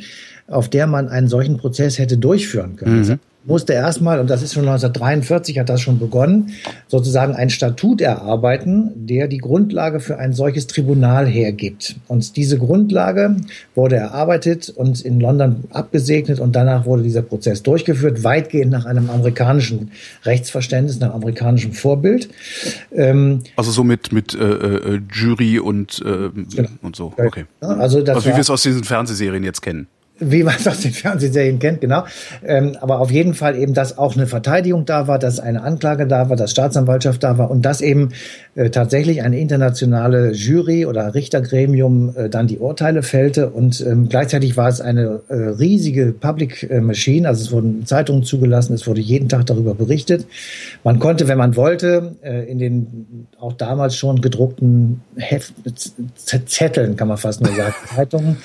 auf 0.47 0.69
der 0.69 0.87
man 0.87 1.09
einen 1.09 1.27
solchen 1.27 1.57
Prozess 1.57 1.99
hätte 1.99 2.17
durchführen 2.17 2.75
können. 2.77 3.01
Mhm 3.01 3.19
musste 3.45 3.73
erstmal, 3.73 4.19
und 4.19 4.29
das 4.29 4.41
ist 4.43 4.53
schon 4.53 4.67
1943, 4.67 5.59
hat 5.59 5.69
das 5.69 5.81
schon 5.81 5.99
begonnen, 5.99 6.51
sozusagen 6.87 7.33
ein 7.33 7.49
Statut 7.49 8.01
erarbeiten, 8.01 8.91
der 9.07 9.27
die 9.27 9.37
Grundlage 9.37 9.99
für 9.99 10.17
ein 10.17 10.33
solches 10.33 10.67
Tribunal 10.67 11.25
hergibt. 11.25 11.95
Und 12.07 12.35
diese 12.35 12.57
Grundlage 12.57 13.37
wurde 13.73 13.95
erarbeitet 13.95 14.69
und 14.69 15.01
in 15.01 15.19
London 15.19 15.63
abgesegnet 15.71 16.39
und 16.39 16.55
danach 16.55 16.85
wurde 16.85 17.03
dieser 17.03 17.21
Prozess 17.21 17.63
durchgeführt, 17.63 18.23
weitgehend 18.23 18.71
nach 18.71 18.85
einem 18.85 19.09
amerikanischen 19.09 19.91
Rechtsverständnis, 20.25 20.99
nach 20.99 21.13
amerikanischem 21.13 21.71
Vorbild. 21.71 22.29
Ähm, 22.93 23.43
also 23.55 23.71
so 23.71 23.83
mit, 23.83 24.11
mit 24.11 24.33
äh, 24.33 24.43
äh, 24.43 25.01
Jury 25.11 25.59
und, 25.59 26.01
äh, 26.05 26.29
genau. 26.53 26.69
und 26.81 26.95
so. 26.95 27.13
Okay. 27.15 27.45
Also, 27.61 28.01
das 28.01 28.17
also 28.17 28.29
wie 28.29 28.33
wir 28.33 28.39
es 28.39 28.49
aus 28.49 28.63
diesen 28.63 28.83
Fernsehserien 28.83 29.43
jetzt 29.43 29.61
kennen 29.61 29.87
wie 30.19 30.43
man 30.43 30.55
es 30.57 30.67
aus 30.67 30.81
den 30.81 30.93
Fernsehserien 30.93 31.59
kennt, 31.59 31.81
genau. 31.81 32.05
Ähm, 32.43 32.77
aber 32.81 32.99
auf 32.99 33.11
jeden 33.11 33.33
Fall 33.33 33.55
eben, 33.55 33.73
dass 33.73 33.97
auch 33.97 34.15
eine 34.15 34.27
Verteidigung 34.27 34.85
da 34.85 35.07
war, 35.07 35.19
dass 35.19 35.39
eine 35.39 35.61
Anklage 35.63 36.07
da 36.07 36.29
war, 36.29 36.35
dass 36.35 36.51
Staatsanwaltschaft 36.51 37.23
da 37.23 37.37
war 37.37 37.51
und 37.51 37.63
dass 37.63 37.81
eben 37.81 38.09
äh, 38.57 38.71
tatsächlich 38.71 39.21
eine 39.21 39.39
internationale 39.39 40.31
Jury 40.31 40.87
oder 40.87 41.13
Richtergremium 41.13 42.15
äh, 42.15 42.27
dann 42.27 42.47
die 42.47 42.57
Urteile 42.57 43.03
fällte 43.03 43.51
und 43.51 43.81
ähm, 43.81 44.09
gleichzeitig 44.09 44.57
war 44.57 44.67
es 44.67 44.81
eine 44.81 45.21
äh, 45.27 45.35
riesige 45.35 46.11
Public 46.11 46.67
äh, 46.67 46.81
Machine, 46.81 47.27
also 47.27 47.43
es 47.43 47.51
wurden 47.51 47.85
Zeitungen 47.85 48.23
zugelassen, 48.23 48.73
es 48.73 48.87
wurde 48.87 48.99
jeden 48.99 49.29
Tag 49.29 49.45
darüber 49.45 49.75
berichtet. 49.75 50.25
Man 50.83 50.97
konnte, 50.97 51.27
wenn 51.27 51.37
man 51.37 51.55
wollte, 51.55 52.15
äh, 52.23 52.49
in 52.49 52.57
den 52.57 53.27
auch 53.39 53.53
damals 53.53 53.95
schon 53.95 54.21
gedruckten 54.21 55.01
Heft, 55.17 55.53
Zetteln, 56.15 56.95
kann 56.95 57.09
man 57.09 57.17
fast 57.17 57.41
nur 57.41 57.53
sagen, 57.53 57.75
Zeitungen 57.95 58.37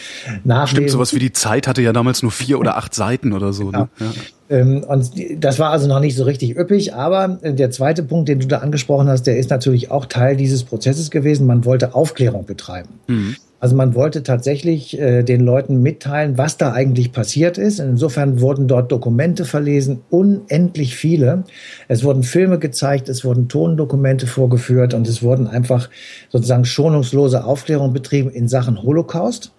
nachlesen. 0.45 0.77
Stimmt, 0.77 0.91
sowas 0.91 1.15
wie 1.15 1.21
die 1.21 1.33
Zeit 1.33 1.67
hatte 1.67 1.81
ja 1.81 1.95
damals 1.95 2.23
nur 2.23 2.33
vier 2.33 2.61
oder 2.61 2.77
acht 2.77 2.95
Seiten 2.95 3.33
oder 3.33 3.55
so. 3.55 3.71
Ne? 3.71 3.89
Genau. 3.97 4.11
Ne? 4.11 4.17
Ja. 4.17 4.23
Ähm, 4.53 4.85
und 4.85 5.13
das 5.43 5.59
war 5.59 5.71
also 5.71 5.89
noch 5.89 6.01
nicht 6.01 6.15
so 6.15 6.25
richtig 6.25 6.57
üppig, 6.57 6.95
aber 6.95 7.39
äh, 7.43 7.55
der 7.55 7.71
zweite 7.71 8.03
Punkt, 8.03 8.29
den 8.29 8.39
du 8.39 8.47
da 8.47 8.59
angesprochen 8.59 9.09
hast, 9.09 9.27
der 9.27 9.39
ist 9.39 9.51
natürlich 9.51 9.91
auch 9.91 10.05
Teil 10.07 10.37
dieses 10.37 10.63
Prozesses 10.65 11.11
gewesen. 11.11 11.47
Man 11.47 11.65
wollte 11.65 11.95
Aufklärung 11.95 12.45
betreiben. 12.45 13.01
Mhm. 13.09 13.37
Also 13.61 13.77
man 13.77 13.95
wollte 13.95 14.25
tatsächlich 14.25 14.99
äh, 14.99 15.23
den 15.23 15.41
Leuten 15.41 15.83
mitteilen, 15.83 16.37
was 16.37 16.57
da 16.57 16.73
eigentlich 16.73 17.13
passiert 17.13 17.59
ist. 17.59 17.79
Insofern 17.79 18.41
wurden 18.41 18.67
dort 18.67 18.91
Dokumente 18.91 19.45
verlesen, 19.45 20.01
unendlich 20.11 20.97
viele. 20.97 21.45
Es 21.87 22.03
wurden 22.03 22.25
Filme 22.25 22.59
gezeigt, 22.59 23.09
es 23.09 23.25
wurden 23.25 23.49
Tondokumente 23.49 24.27
vorgeführt 24.27 24.95
und 24.95 25.09
es 25.09 25.23
wurden 25.23 25.47
einfach 25.47 25.89
sozusagen 26.29 26.65
schonungslose 26.65 27.45
Aufklärung 27.45 27.93
betrieben 27.93 28.31
in 28.31 28.49
Sachen 28.49 28.83
Holocaust. 28.83 29.53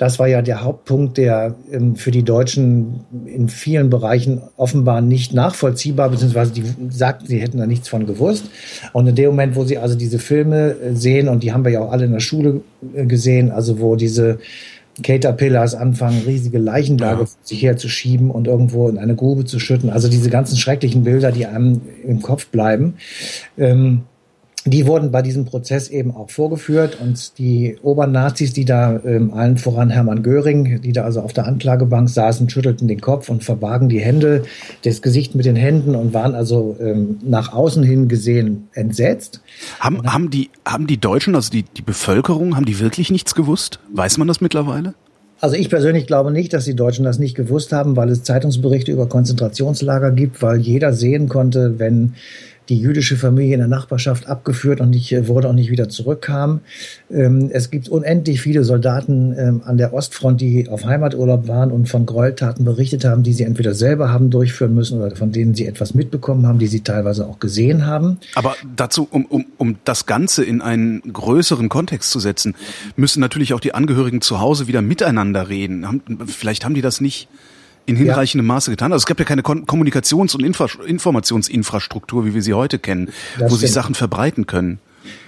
Das 0.00 0.18
war 0.18 0.28
ja 0.28 0.40
der 0.40 0.64
Hauptpunkt, 0.64 1.18
der 1.18 1.56
ähm, 1.70 1.94
für 1.94 2.10
die 2.10 2.22
Deutschen 2.22 3.00
in 3.26 3.50
vielen 3.50 3.90
Bereichen 3.90 4.40
offenbar 4.56 5.02
nicht 5.02 5.34
nachvollziehbar, 5.34 6.08
beziehungsweise 6.08 6.52
die 6.52 6.64
sagten, 6.88 7.26
sie 7.26 7.38
hätten 7.38 7.58
da 7.58 7.66
nichts 7.66 7.90
von 7.90 8.06
gewusst. 8.06 8.46
Und 8.94 9.06
in 9.08 9.14
dem 9.14 9.26
Moment, 9.26 9.56
wo 9.56 9.64
sie 9.64 9.76
also 9.76 9.96
diese 9.96 10.18
Filme 10.18 10.70
äh, 10.70 10.94
sehen, 10.94 11.28
und 11.28 11.42
die 11.42 11.52
haben 11.52 11.66
wir 11.66 11.72
ja 11.72 11.80
auch 11.82 11.92
alle 11.92 12.06
in 12.06 12.12
der 12.12 12.20
Schule 12.20 12.62
äh, 12.94 13.04
gesehen, 13.04 13.50
also 13.50 13.78
wo 13.78 13.94
diese 13.94 14.38
Caterpillars 15.02 15.74
anfangen, 15.74 16.22
riesige 16.26 16.56
Leichenberge 16.56 17.24
ja. 17.24 17.28
sich 17.42 17.62
herzuschieben 17.62 18.30
und 18.30 18.46
irgendwo 18.46 18.88
in 18.88 18.96
eine 18.96 19.14
Grube 19.14 19.44
zu 19.44 19.58
schütten. 19.58 19.90
Also 19.90 20.08
diese 20.08 20.30
ganzen 20.30 20.56
schrecklichen 20.56 21.04
Bilder, 21.04 21.30
die 21.30 21.44
einem 21.44 21.82
im 22.04 22.22
Kopf 22.22 22.46
bleiben. 22.46 22.94
Ähm, 23.58 24.04
die 24.66 24.86
wurden 24.86 25.10
bei 25.10 25.22
diesem 25.22 25.46
Prozess 25.46 25.88
eben 25.88 26.14
auch 26.14 26.30
vorgeführt 26.30 26.98
und 27.00 27.38
die 27.38 27.78
Obernazis, 27.82 28.52
die 28.52 28.66
da 28.66 29.00
ähm, 29.04 29.32
allen 29.32 29.56
voran 29.56 29.88
Hermann 29.88 30.22
Göring, 30.22 30.82
die 30.82 30.92
da 30.92 31.04
also 31.04 31.20
auf 31.20 31.32
der 31.32 31.46
Anklagebank 31.46 32.10
saßen, 32.10 32.50
schüttelten 32.50 32.86
den 32.86 33.00
Kopf 33.00 33.30
und 33.30 33.42
verbargen 33.42 33.88
die 33.88 34.00
Hände, 34.00 34.44
das 34.84 35.00
Gesicht 35.00 35.34
mit 35.34 35.46
den 35.46 35.56
Händen 35.56 35.94
und 35.94 36.12
waren 36.12 36.34
also 36.34 36.76
ähm, 36.78 37.18
nach 37.22 37.54
außen 37.54 37.82
hin 37.82 38.08
gesehen 38.08 38.68
entsetzt. 38.74 39.40
Haben, 39.78 40.12
haben, 40.12 40.28
die, 40.28 40.50
haben 40.66 40.86
die 40.86 40.98
Deutschen, 40.98 41.34
also 41.34 41.50
die, 41.50 41.62
die 41.62 41.82
Bevölkerung, 41.82 42.56
haben 42.56 42.66
die 42.66 42.80
wirklich 42.80 43.10
nichts 43.10 43.34
gewusst? 43.34 43.80
Weiß 43.92 44.18
man 44.18 44.28
das 44.28 44.42
mittlerweile? 44.42 44.94
Also 45.40 45.56
ich 45.56 45.70
persönlich 45.70 46.06
glaube 46.06 46.32
nicht, 46.32 46.52
dass 46.52 46.66
die 46.66 46.76
Deutschen 46.76 47.04
das 47.06 47.18
nicht 47.18 47.34
gewusst 47.34 47.72
haben, 47.72 47.96
weil 47.96 48.10
es 48.10 48.24
Zeitungsberichte 48.24 48.92
über 48.92 49.08
Konzentrationslager 49.08 50.10
gibt, 50.10 50.42
weil 50.42 50.58
jeder 50.58 50.92
sehen 50.92 51.30
konnte, 51.30 51.78
wenn 51.78 52.14
die 52.70 52.78
jüdische 52.78 53.16
Familie 53.16 53.54
in 53.54 53.58
der 53.58 53.68
Nachbarschaft 53.68 54.28
abgeführt 54.28 54.80
und 54.80 54.90
nicht, 54.90 55.12
wurde 55.26 55.48
auch 55.48 55.52
nicht 55.52 55.70
wieder 55.70 55.88
zurückkam. 55.88 56.60
Ähm, 57.10 57.50
es 57.52 57.70
gibt 57.70 57.88
unendlich 57.88 58.40
viele 58.40 58.64
Soldaten 58.64 59.34
ähm, 59.36 59.62
an 59.64 59.76
der 59.76 59.92
Ostfront, 59.92 60.40
die 60.40 60.68
auf 60.68 60.84
Heimaturlaub 60.84 61.48
waren 61.48 61.72
und 61.72 61.88
von 61.88 62.06
Gräueltaten 62.06 62.64
berichtet 62.64 63.04
haben, 63.04 63.24
die 63.24 63.32
sie 63.32 63.42
entweder 63.42 63.74
selber 63.74 64.12
haben 64.12 64.30
durchführen 64.30 64.74
müssen 64.74 65.00
oder 65.00 65.14
von 65.16 65.32
denen 65.32 65.54
sie 65.54 65.66
etwas 65.66 65.94
mitbekommen 65.94 66.46
haben, 66.46 66.60
die 66.60 66.68
sie 66.68 66.80
teilweise 66.80 67.26
auch 67.26 67.40
gesehen 67.40 67.86
haben. 67.86 68.18
Aber 68.36 68.54
dazu, 68.76 69.06
um, 69.10 69.26
um, 69.26 69.46
um 69.58 69.76
das 69.84 70.06
Ganze 70.06 70.44
in 70.44 70.62
einen 70.62 71.00
größeren 71.12 71.68
Kontext 71.68 72.10
zu 72.10 72.20
setzen, 72.20 72.54
müssen 72.94 73.20
natürlich 73.20 73.52
auch 73.52 73.60
die 73.60 73.74
Angehörigen 73.74 74.20
zu 74.20 74.40
Hause 74.40 74.68
wieder 74.68 74.80
miteinander 74.80 75.48
reden. 75.48 76.02
Vielleicht 76.26 76.64
haben 76.64 76.74
die 76.74 76.82
das 76.82 77.00
nicht 77.00 77.28
in 77.90 77.96
hinreichendem 77.96 78.46
ja. 78.46 78.54
Maße 78.54 78.70
getan. 78.70 78.92
Also 78.92 79.02
es 79.02 79.06
gab 79.06 79.18
ja 79.18 79.24
keine 79.24 79.42
Kommunikations- 79.42 80.34
und 80.34 80.44
Infra 80.44 80.66
Informationsinfrastruktur, 80.86 82.24
wie 82.24 82.34
wir 82.34 82.42
sie 82.42 82.54
heute 82.54 82.78
kennen, 82.78 83.06
das 83.06 83.14
wo 83.42 83.46
stimmt. 83.48 83.60
sich 83.60 83.72
Sachen 83.72 83.94
verbreiten 83.94 84.46
können. 84.46 84.78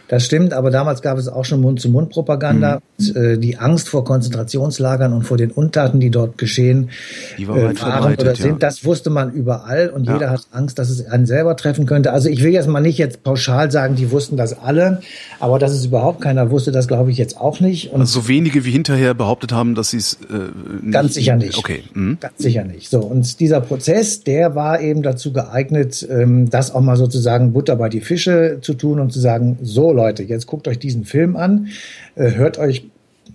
Das 0.08 0.24
stimmt, 0.24 0.52
aber 0.52 0.70
damals 0.70 1.00
gab 1.00 1.16
es 1.18 1.28
auch 1.28 1.44
schon 1.44 1.60
Mund-zu-Mund-Propaganda. 1.60 2.80
Mhm. 2.98 3.16
Äh, 3.16 3.38
die 3.38 3.58
Angst 3.58 3.88
vor 3.88 4.04
Konzentrationslagern 4.04 5.12
und 5.12 5.22
vor 5.22 5.36
den 5.36 5.50
Untaten, 5.50 6.00
die 6.00 6.10
dort 6.10 6.38
geschehen, 6.38 6.90
die 7.38 7.48
war 7.48 7.56
weit 7.56 7.78
äh, 7.78 7.82
waren 7.82 8.14
oder 8.14 8.36
sind, 8.36 8.52
ja. 8.52 8.58
das 8.58 8.84
wusste 8.84 9.10
man 9.10 9.32
überall 9.32 9.88
und 9.88 10.04
ja. 10.04 10.14
jeder 10.14 10.30
hat 10.30 10.46
Angst, 10.52 10.78
dass 10.78 10.90
es 10.90 11.06
einen 11.06 11.26
selber 11.26 11.56
treffen 11.56 11.86
könnte. 11.86 12.12
Also 12.12 12.28
ich 12.28 12.42
will 12.42 12.52
jetzt 12.52 12.68
mal 12.68 12.80
nicht 12.80 12.98
jetzt 12.98 13.22
pauschal 13.22 13.70
sagen, 13.70 13.96
die 13.96 14.10
wussten 14.10 14.36
das 14.36 14.58
alle, 14.58 15.00
aber 15.40 15.58
dass 15.58 15.72
es 15.72 15.86
überhaupt 15.86 16.20
keiner 16.20 16.50
wusste, 16.50 16.72
das 16.72 16.88
glaube 16.88 17.10
ich 17.10 17.18
jetzt 17.18 17.40
auch 17.40 17.60
nicht. 17.60 17.92
Und 17.92 18.00
also 18.00 18.20
so 18.20 18.28
wenige 18.28 18.64
wie 18.64 18.70
hinterher 18.70 19.14
behauptet 19.14 19.52
haben, 19.52 19.74
dass 19.74 19.90
sie 19.90 19.98
es 19.98 20.18
äh, 20.30 20.90
ganz 20.90 21.14
sicher 21.14 21.36
nicht. 21.36 21.58
Okay, 21.58 21.84
mhm. 21.94 22.18
ganz 22.20 22.38
sicher 22.38 22.64
nicht. 22.64 22.90
So 22.90 23.00
und 23.00 23.40
dieser 23.40 23.60
Prozess, 23.60 24.24
der 24.24 24.54
war 24.54 24.80
eben 24.80 25.02
dazu 25.02 25.32
geeignet, 25.32 26.06
ähm, 26.10 26.50
das 26.50 26.74
auch 26.74 26.80
mal 26.80 26.96
sozusagen 26.96 27.52
Butter 27.52 27.76
bei 27.76 27.88
die 27.88 28.00
Fische 28.00 28.58
zu 28.60 28.74
tun 28.74 29.00
und 29.00 29.12
zu 29.12 29.20
sagen, 29.20 29.58
so 29.62 29.91
Leute 29.92 30.22
Leute, 30.22 30.24
jetzt 30.24 30.46
guckt 30.46 30.68
euch 30.68 30.78
diesen 30.78 31.04
Film 31.04 31.36
an, 31.36 31.68
äh, 32.16 32.32
hört 32.32 32.58
euch 32.58 32.84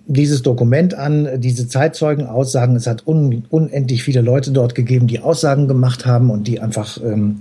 dieses 0.06 0.42
Dokument 0.42 0.94
an, 0.94 1.40
diese 1.40 1.68
Zeitzeugenaussagen. 1.68 2.76
Es 2.76 2.86
hat 2.86 3.06
un, 3.06 3.44
unendlich 3.50 4.02
viele 4.02 4.20
Leute 4.22 4.52
dort 4.52 4.74
gegeben, 4.74 5.06
die 5.06 5.20
Aussagen 5.20 5.68
gemacht 5.68 6.06
haben 6.06 6.30
und 6.30 6.46
die 6.46 6.60
einfach, 6.60 6.98
ähm, 7.02 7.40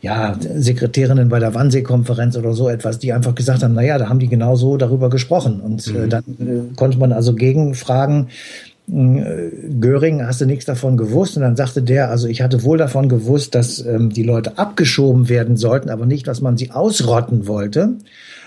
ja, 0.00 0.36
Sekretärinnen 0.40 1.28
bei 1.28 1.38
der 1.38 1.54
Wannsee-Konferenz 1.54 2.36
oder 2.36 2.54
so 2.54 2.68
etwas, 2.68 2.98
die 2.98 3.12
einfach 3.12 3.36
gesagt 3.36 3.62
haben, 3.62 3.74
naja, 3.74 3.98
da 3.98 4.08
haben 4.08 4.18
die 4.18 4.28
genau 4.28 4.56
so 4.56 4.76
darüber 4.76 5.10
gesprochen. 5.10 5.60
Und 5.60 5.86
äh, 5.88 5.92
mhm. 5.92 6.08
dann 6.08 6.24
äh, 6.40 6.74
konnte 6.74 6.98
man 6.98 7.12
also 7.12 7.34
gegenfragen, 7.34 8.28
hm, 8.88 9.80
Göring, 9.80 10.26
hast 10.26 10.40
du 10.40 10.46
nichts 10.46 10.64
davon 10.64 10.96
gewusst? 10.96 11.36
Und 11.36 11.42
dann 11.42 11.56
sagte 11.56 11.82
der, 11.82 12.10
also 12.10 12.26
ich 12.26 12.42
hatte 12.42 12.64
wohl 12.64 12.78
davon 12.78 13.08
gewusst, 13.08 13.54
dass 13.54 13.84
ähm, 13.84 14.10
die 14.10 14.24
Leute 14.24 14.58
abgeschoben 14.58 15.28
werden 15.28 15.56
sollten, 15.56 15.88
aber 15.88 16.04
nicht, 16.04 16.26
dass 16.26 16.40
man 16.40 16.56
sie 16.56 16.72
ausrotten 16.72 17.46
wollte. 17.46 17.94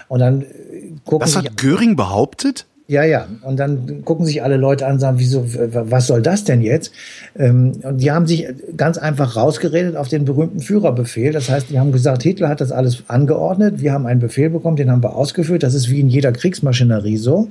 Und 0.08 0.20
dann 0.20 0.42
äh, 0.42 0.46
gucken 1.04 1.20
Das 1.20 1.36
hat 1.36 1.58
Göring 1.58 1.96
behauptet? 1.96 2.66
Ja, 2.88 3.04
ja. 3.04 3.28
Und 3.42 3.58
dann 3.58 4.06
gucken 4.06 4.26
sich 4.26 4.44
alle 4.44 4.58
Leute 4.58 4.86
an 4.86 4.94
und 4.94 5.00
sagen, 5.00 5.18
wieso, 5.18 5.44
was 5.48 6.06
soll 6.06 6.22
das 6.22 6.44
denn 6.44 6.62
jetzt? 6.62 6.92
Ähm, 7.36 7.80
und 7.82 7.98
die 7.98 8.12
haben 8.12 8.28
sich 8.28 8.48
ganz 8.78 9.00
einfach 9.00 9.36
rausgeredet 9.36 9.96
auf 9.96 10.08
den 10.08 10.24
berühmten 10.26 10.60
Führerbefehl. 10.60 11.32
Das 11.32 11.50
heißt, 11.50 11.72
die 11.72 11.80
haben 11.80 11.92
gesagt, 11.92 12.22
Hitler 12.22 12.48
hat 12.48 12.62
das 12.62 12.72
alles 12.72 13.04
angeordnet. 13.08 13.82
Wir 13.82 13.92
haben 13.92 14.06
einen 14.06 14.20
Befehl 14.20 14.52
bekommen, 14.52 14.78
den 14.78 14.92
haben 14.92 15.02
wir 15.02 15.16
ausgeführt. 15.16 15.64
Das 15.64 15.74
ist 15.74 15.90
wie 15.90 16.00
in 16.00 16.10
jeder 16.10 16.32
Kriegsmaschinerie 16.32 17.18
so. 17.18 17.50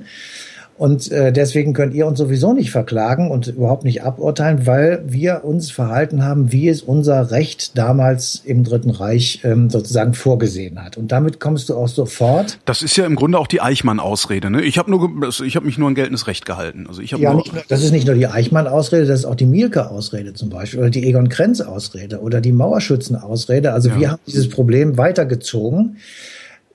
Und 0.77 1.09
äh, 1.09 1.31
deswegen 1.31 1.71
könnt 1.71 1.93
ihr 1.93 2.05
uns 2.05 2.19
sowieso 2.19 2.51
nicht 2.51 2.69
verklagen 2.69 3.31
und 3.31 3.47
überhaupt 3.47 3.85
nicht 3.85 4.03
aburteilen, 4.03 4.67
weil 4.67 5.03
wir 5.07 5.45
uns 5.45 5.71
verhalten 5.71 6.25
haben, 6.25 6.51
wie 6.51 6.67
es 6.67 6.81
unser 6.81 7.31
Recht 7.31 7.77
damals 7.77 8.41
im 8.43 8.65
Dritten 8.65 8.89
Reich 8.89 9.39
ähm, 9.45 9.69
sozusagen 9.69 10.13
vorgesehen 10.13 10.83
hat. 10.83 10.97
Und 10.97 11.13
damit 11.13 11.39
kommst 11.39 11.69
du 11.69 11.77
auch 11.77 11.87
sofort. 11.87 12.59
Das 12.65 12.81
ist 12.81 12.97
ja 12.97 13.05
im 13.05 13.15
Grunde 13.15 13.39
auch 13.39 13.47
die 13.47 13.61
Eichmann-Ausrede. 13.61 14.49
Ne? 14.49 14.63
Ich 14.63 14.77
habe 14.77 14.91
nur, 14.91 15.09
ich 15.45 15.55
habe 15.55 15.65
mich 15.65 15.77
nur 15.77 15.87
an 15.87 15.95
geltendes 15.95 16.27
Recht 16.27 16.45
gehalten. 16.45 16.87
Also 16.89 17.01
ich 17.01 17.13
habe 17.13 17.23
ja, 17.23 17.31
nur, 17.31 17.45
nur, 17.45 17.63
das 17.69 17.81
ist 17.81 17.91
nicht 17.91 18.05
nur 18.05 18.15
die 18.15 18.27
Eichmann-Ausrede, 18.27 19.05
das 19.05 19.19
ist 19.19 19.25
auch 19.25 19.35
die 19.35 19.45
Mielke-Ausrede 19.45 20.33
zum 20.33 20.49
Beispiel 20.49 20.81
oder 20.81 20.89
die 20.89 21.07
Egon 21.07 21.29
Krenz-Ausrede 21.29 22.19
oder 22.19 22.41
die 22.41 22.51
Mauerschützen-Ausrede. 22.51 23.71
Also 23.71 23.89
ja. 23.89 23.99
wir 23.99 24.11
haben 24.11 24.21
dieses 24.27 24.49
Problem 24.49 24.97
weitergezogen. 24.97 25.97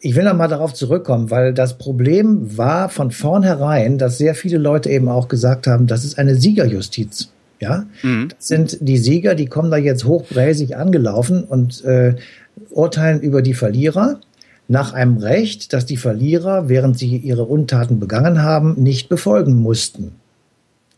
Ich 0.02 0.16
will 0.16 0.24
noch 0.24 0.34
mal 0.34 0.48
darauf 0.48 0.72
zurückkommen, 0.72 1.30
weil 1.30 1.52
das 1.52 1.76
Problem 1.76 2.56
war 2.56 2.88
von 2.88 3.10
vornherein, 3.10 3.98
dass 3.98 4.16
sehr 4.16 4.34
viele 4.34 4.56
Leute 4.56 4.88
eben 4.88 5.08
auch 5.08 5.28
gesagt 5.28 5.66
haben, 5.66 5.86
das 5.86 6.04
ist 6.04 6.18
eine 6.18 6.36
Siegerjustiz. 6.36 7.30
Ja, 7.60 7.84
mhm. 8.02 8.28
das 8.30 8.48
sind 8.48 8.78
die 8.80 8.96
Sieger, 8.96 9.34
die 9.34 9.44
kommen 9.44 9.70
da 9.70 9.76
jetzt 9.76 10.06
hochbräsig 10.06 10.78
angelaufen 10.78 11.44
und 11.44 11.84
äh, 11.84 12.14
urteilen 12.70 13.20
über 13.20 13.42
die 13.42 13.52
Verlierer 13.52 14.20
nach 14.66 14.94
einem 14.94 15.18
Recht, 15.18 15.72
das 15.74 15.84
die 15.84 15.98
Verlierer, 15.98 16.68
während 16.70 16.98
sie 16.98 17.16
ihre 17.16 17.44
Untaten 17.44 18.00
begangen 18.00 18.42
haben, 18.42 18.80
nicht 18.80 19.10
befolgen 19.10 19.56
mussten. 19.56 20.12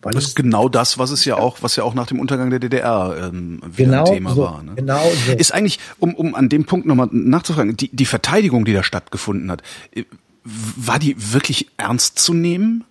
Weil 0.03 0.13
das 0.13 0.25
ist 0.25 0.37
genau 0.37 0.69
das, 0.69 0.99
was 0.99 1.11
es 1.11 1.25
ja 1.25 1.37
auch, 1.37 1.59
was 1.61 1.77
ja 1.77 1.85
auch 1.85 1.95
nach 1.95 2.07
dem 2.07 2.19
Untergang 2.19 2.51
der 2.51 2.59
DDR 2.59 3.31
ähm, 3.33 3.61
wieder 3.65 3.91
genau 3.91 4.05
ein 4.05 4.15
Thema 4.15 4.35
so, 4.35 4.43
war. 4.43 4.63
Ne? 4.63 4.73
Genau 4.75 5.03
so. 5.27 5.33
Ist 5.33 5.55
eigentlich, 5.55 5.79
um, 6.01 6.15
um 6.15 6.35
an 6.35 6.49
dem 6.49 6.65
Punkt 6.65 6.87
nochmal 6.87 7.09
nachzufragen, 7.13 7.77
die, 7.77 7.89
die 7.89 8.05
Verteidigung, 8.05 8.65
die 8.65 8.73
da 8.73 8.83
stattgefunden 8.83 9.51
hat, 9.51 9.63
äh, 9.93 10.05
war 10.45 10.99
die 10.99 11.15
wirklich 11.33 11.69
ernst 11.77 12.19
zu 12.19 12.35
nehmen? 12.35 12.85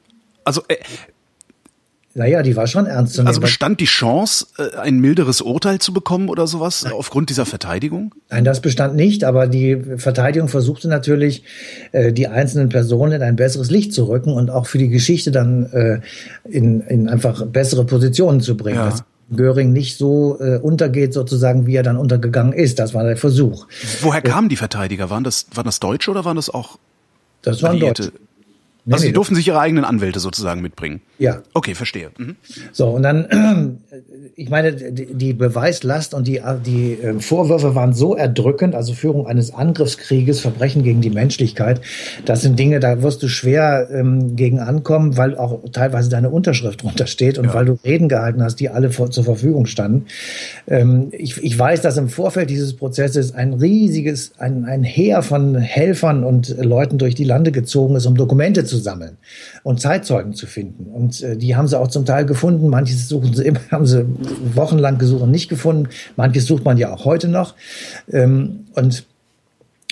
Also 0.46 0.63
äh, 0.70 0.77
naja, 2.13 2.44
die 2.44 2.56
war 2.56 2.68
schon 2.68 2.86
ernst 2.86 3.13
zu 3.13 3.22
nehmen. 3.22 3.27
Also 3.27 3.39
bestand 3.39 3.80
die 3.80 3.86
Chance, 3.86 4.48
äh, 4.58 4.77
ein 4.77 5.00
milderes 5.00 5.41
Urteil 5.41 5.80
zu 5.80 5.94
bekommen 5.94 6.30
oder 6.30 6.46
sowas 6.46 6.84
Nein. 6.84 6.94
aufgrund 6.94 7.30
dieser 7.30 7.46
Verteidigung? 7.46 8.13
Nein, 8.30 8.44
das 8.44 8.62
bestand 8.62 8.96
nicht, 8.96 9.24
aber 9.24 9.48
die 9.48 9.77
Verteidigung 9.98 10.50
versuchte 10.50 10.89
natürlich, 10.89 11.44
äh, 11.94 12.12
die 12.12 12.27
einzelnen 12.27 12.70
Personen 12.70 13.13
in 13.13 13.22
ein 13.22 13.36
besseres 13.36 13.72
Licht 13.72 13.94
zu 13.94 14.06
rücken 14.06 14.34
und 14.34 14.50
auch 14.50 14.65
für 14.65 14.77
die 14.77 14.89
Geschichte 14.89 15.32
dann 15.32 15.68
äh, 15.72 16.01
in, 16.44 16.82
in 16.82 17.08
einfach 17.08 17.46
bessere 17.46 17.86
Positionen 17.86 18.41
zu 18.41 18.58
bringen. 18.58 18.77
Ja. 18.77 18.89
Dass 18.89 19.03
Göring 19.34 19.72
nicht 19.72 19.98
so 19.98 20.38
untergeht, 20.62 21.13
sozusagen, 21.13 21.65
wie 21.65 21.75
er 21.75 21.84
dann 21.84 21.96
untergegangen 21.96 22.51
ist. 22.51 22.80
Das 22.80 22.94
war 22.94 23.06
der 23.06 23.15
Versuch. 23.15 23.65
Woher 24.01 24.22
kamen 24.22 24.50
die 24.50 24.58
Verteidiger? 24.58 25.10
Waren 25.10 25.24
das, 25.24 25.46
waren 25.53 25.63
das 25.63 25.80
Deutsche 25.80 26.12
oder 26.12 26.25
waren 26.25 26.36
das 26.36 26.50
auch 26.50 26.77
das 27.41 27.63
waren 27.63 27.80
Deutsche. 27.80 28.12
Nee, 28.84 28.94
also 28.94 29.04
die 29.04 29.10
nee, 29.10 29.14
durften 29.14 29.36
sich 29.36 29.48
ihre 29.48 29.60
eigenen 29.60 29.86
Anwälte 29.86 30.20
sozusagen 30.20 30.62
mitbringen. 30.62 31.02
Ja. 31.20 31.44
Okay, 31.54 31.76
verstehe. 31.76 32.10
Mhm. 32.18 32.36
So, 32.72 32.88
und 32.88 33.04
dann, 33.04 33.78
ich 34.36 34.50
meine, 34.50 34.74
die 34.74 35.34
Beweislast 35.34 36.16
und 36.16 36.26
die, 36.28 36.42
die 36.66 36.94
ähm, 36.94 37.20
Vorwürfe 37.20 37.76
waren 37.76 37.94
so 37.94 38.16
erdrückend, 38.16 38.74
also 38.74 38.94
Führung 38.94 39.28
eines 39.28 39.54
Angriffskrieges, 39.54 40.40
Verbrechen 40.40 40.82
gegen 40.82 41.02
die 41.02 41.12
Menschlichkeit, 41.12 41.82
das 42.26 42.42
sind 42.42 42.58
Dinge, 42.58 42.80
da 42.80 43.04
wirst 43.04 43.22
du 43.22 43.28
schwer 43.28 43.88
ähm, 43.92 44.36
gegen 44.36 44.60
ankommen, 44.60 45.16
weil 45.16 45.38
auch 45.38 45.60
teilweise 45.72 46.10
deine 46.10 46.32
Unterschrift 46.32 46.82
drunter 46.84 47.06
steht 47.06 47.38
und 47.38 47.46
ja. 47.46 47.54
weil 47.54 47.66
du 47.66 47.78
Reden 47.86 48.10
gehalten 48.10 48.42
hast, 48.42 48.56
die 48.56 48.70
alle 48.70 48.90
vor, 48.90 49.12
zur 49.12 49.24
Verfügung 49.24 49.68
standen. 49.68 50.08
Ähm, 50.68 51.10
ich, 51.12 51.38
ich 51.44 51.58
weiß, 51.58 51.82
dass 51.82 51.98
im 51.98 52.10
Vorfeld 52.10 52.50
dieses 52.50 52.76
Prozesses 52.76 53.36
ein 53.36 53.54
riesiges, 53.54 54.32
ein, 54.40 54.66
ein 54.66 54.84
Heer 54.84 55.22
von 55.22 55.56
Helfern 55.56 56.24
und 56.24 56.56
Leuten 56.58 56.98
durch 56.98 57.14
die 57.14 57.26
Lande 57.26 57.52
gezogen 57.52 57.96
ist, 57.96 58.08
um 58.08 58.16
Dokumente 58.16 58.66
zu 58.71 58.71
sammeln 58.78 59.18
und 59.63 59.80
Zeitzeugen 59.80 60.34
zu 60.34 60.48
finden. 60.48 60.86
Und 60.86 61.22
äh, 61.22 61.38
die 61.38 61.56
haben 61.56 61.68
sie 61.68 61.80
auch 61.80 61.88
zum 61.88 62.06
Teil 62.06 62.25
gefunden. 62.25 62.68
Manches 62.68 63.08
suchen 63.08 63.34
sie 63.34 63.46
immer, 63.46 63.60
haben 63.72 63.86
sie 63.86 64.06
wochenlang 64.54 64.98
gesucht 64.98 65.22
und 65.22 65.32
nicht 65.32 65.50
gefunden. 65.50 65.90
Manches 66.16 66.46
sucht 66.46 66.66
man 66.66 66.78
ja 66.78 66.94
auch 66.94 67.06
heute 67.06 67.28
noch. 67.28 67.56
Ähm, 68.12 68.66
und 68.75 69.06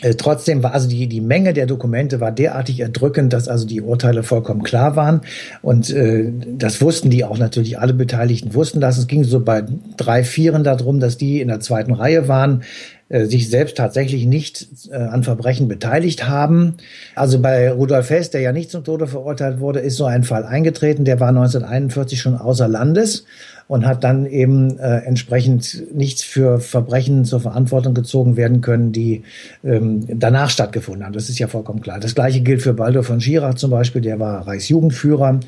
äh, 0.01 0.15
Trotzdem 0.15 0.63
war 0.63 0.73
also 0.73 0.87
die, 0.87 1.07
die 1.07 1.21
Menge 1.21 1.53
der 1.53 1.65
Dokumente 1.65 2.19
war 2.19 2.31
derartig 2.31 2.79
erdrückend, 2.79 3.33
dass 3.33 3.47
also 3.47 3.65
die 3.65 3.81
Urteile 3.81 4.23
vollkommen 4.23 4.63
klar 4.63 4.95
waren. 4.95 5.21
Und 5.61 5.89
äh, 5.89 6.31
das 6.57 6.81
wussten 6.81 7.09
die 7.09 7.25
auch 7.25 7.37
natürlich, 7.37 7.79
alle 7.79 7.93
Beteiligten 7.93 8.53
wussten 8.53 8.79
das. 8.79 8.97
Es 8.97 9.07
ging 9.07 9.23
so 9.23 9.41
bei 9.41 9.63
drei, 9.97 10.23
vieren 10.23 10.63
darum, 10.63 10.99
dass 10.99 11.17
die 11.17 11.41
in 11.41 11.49
der 11.49 11.59
zweiten 11.59 11.93
Reihe 11.93 12.27
waren. 12.27 12.63
Äh, 13.09 13.25
sich 13.25 13.49
selbst 13.49 13.75
tatsächlich 13.75 14.27
nicht 14.27 14.67
äh, 14.91 14.95
an 14.95 15.23
Verbrechen 15.23 15.67
beteiligt 15.67 16.27
haben. 16.27 16.77
Also 17.15 17.41
bei 17.41 17.71
Rudolf 17.71 18.11
Hess, 18.11 18.29
der 18.29 18.41
ja 18.41 18.51
nicht 18.51 18.69
zum 18.69 18.83
Tode 18.83 19.07
verurteilt 19.07 19.59
wurde, 19.59 19.79
ist 19.79 19.97
so 19.97 20.05
ein 20.05 20.23
Fall 20.23 20.45
eingetreten. 20.45 21.05
Der 21.05 21.19
war 21.19 21.29
1941 21.29 22.21
schon 22.21 22.37
außer 22.37 22.67
Landes 22.67 23.25
und 23.69 23.85
hat 23.85 24.03
dann 24.03 24.25
eben 24.25 24.79
äh, 24.79 24.97
entsprechend 25.05 25.93
nichts 25.93 26.23
für 26.23 26.59
Verbrechen 26.59 27.23
zur 27.23 27.39
Verantwortung 27.39 27.93
gezogen 27.93 28.35
werden 28.35 28.61
können, 28.61 28.91
die 28.91 29.21
ähm, 29.63 30.07
danach 30.07 30.49
stattgefunden 30.49 31.05
haben. 31.05 31.13
Das 31.13 31.29
ist 31.29 31.37
ja 31.37 31.47
vollkommen 31.47 31.79
klar. 31.79 31.99
Das 31.99 32.15
gleiche 32.15 32.41
gilt 32.41 32.63
für 32.63 32.73
Baldur 32.73 33.03
von 33.03 33.21
Schirach 33.21 33.53
zum 33.53 33.69
Beispiel, 33.69 34.01
der 34.01 34.19
war 34.19 34.47
Reichsjugendführer 34.47 35.39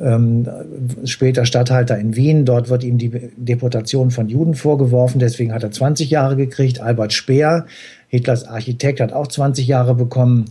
ähm, 0.00 0.46
später 1.04 1.44
Statthalter 1.46 1.98
in 1.98 2.16
Wien. 2.16 2.44
Dort 2.44 2.68
wird 2.68 2.84
ihm 2.84 2.98
die 2.98 3.10
Deportation 3.36 4.10
von 4.10 4.28
Juden 4.28 4.54
vorgeworfen. 4.54 5.18
Deswegen 5.18 5.52
hat 5.52 5.62
er 5.62 5.70
20 5.70 6.10
Jahre 6.10 6.36
gekriegt. 6.36 6.80
Albert 6.80 7.12
Speer, 7.12 7.66
Hitlers 8.08 8.46
Architekt, 8.46 9.00
hat 9.00 9.12
auch 9.12 9.26
20 9.26 9.66
Jahre 9.66 9.94
bekommen, 9.94 10.46